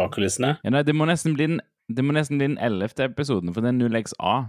[0.00, 0.56] bak kulissene.
[0.64, 1.60] Ja, nei, det må nesten bli den
[1.92, 4.34] det må nesten bli den ellevte episoden, for det er 0XA.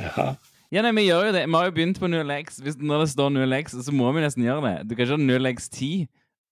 [0.00, 0.34] Ja.
[0.74, 1.44] Ja, nei, vi gjør jo det.
[1.46, 2.56] Vi har jo begynt på 0X.
[2.64, 4.72] Hvis, når det står 0X, så må vi nesten gjøre det.
[4.90, 5.90] Du kan ikke ha 0X10.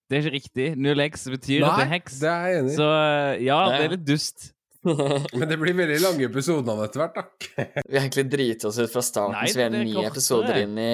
[0.07, 0.67] Det er ikke riktig.
[0.79, 2.19] 0X betyr at det er heks.
[2.21, 2.75] det er jeg enig i.
[2.77, 4.45] Så eh, ja, det er litt dust.
[5.39, 7.25] Men det blir veldig lange episoder av det etter hvert, da.
[7.89, 10.07] Vi har egentlig driti oss ut fra starten, Nei, så vi er det er ni
[10.07, 10.89] episoder inn i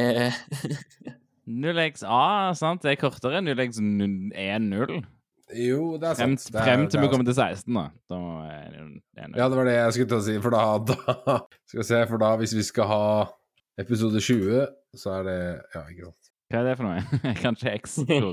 [1.70, 2.20] 0XA,
[2.58, 2.84] sant?
[2.86, 5.00] Det er kortere enn 0X10.
[5.58, 6.52] Jo, det er Frem, sant.
[6.54, 7.86] Det er- frem til det vi er kommer til 16, da.
[8.10, 8.34] Da må
[8.76, 9.02] null.
[9.36, 10.95] Ja, det var det jeg skulle til å si, for da, da
[11.66, 13.02] Skal vi se, for da hvis vi skal ha
[13.80, 14.68] episode 20,
[15.00, 15.39] så er det
[15.76, 16.16] Ja, ikke sant.
[16.50, 17.02] Hva er det for noe?
[17.43, 18.30] Kanskje heks, Nå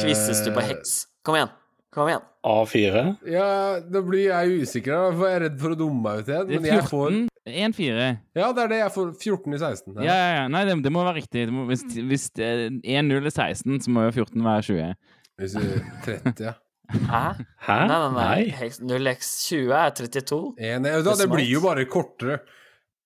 [0.00, 0.90] kvisses du på heks.
[1.24, 1.50] Kom igjen.
[1.94, 2.24] Kom igjen.
[2.44, 3.04] A4.
[3.32, 3.46] Ja,
[3.80, 6.46] da blir jeg usikker, da, for jeg er redd for å dumme meg ut igjen.
[6.52, 7.24] Men jeg får 14.
[7.48, 8.08] 1-4.
[8.36, 9.06] Ja, det er det jeg får.
[9.24, 9.94] 14 i 16.
[10.04, 10.42] Ja, ja, ja.
[10.52, 11.46] Nei, det, det må være riktig.
[11.48, 14.92] Det må, hvis hvis eh, 1-0 er 16, så må jo 14 være 20.
[15.38, 15.60] Hvis du
[16.04, 16.52] 30, ja.
[16.88, 17.34] Hæ?
[17.66, 17.74] Hæ?
[17.86, 18.44] Nei, nei, nei.
[18.80, 20.54] 0x20 er 32.
[20.58, 22.38] En, ja, da, det blir jo bare kortere.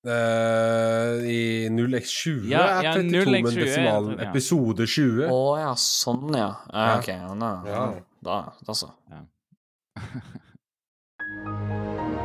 [0.02, 0.08] Uh,
[1.30, 4.30] I 0x20 Ja, er 32, ja, 0x20 er desimalen 30, ja.
[4.32, 6.48] episode 20 Å ja, sånn ja.
[6.66, 6.98] Uh, Ja.
[6.98, 7.84] ok, ja, da, Ja.
[8.26, 8.90] da, da så.
[9.12, 9.20] Ja.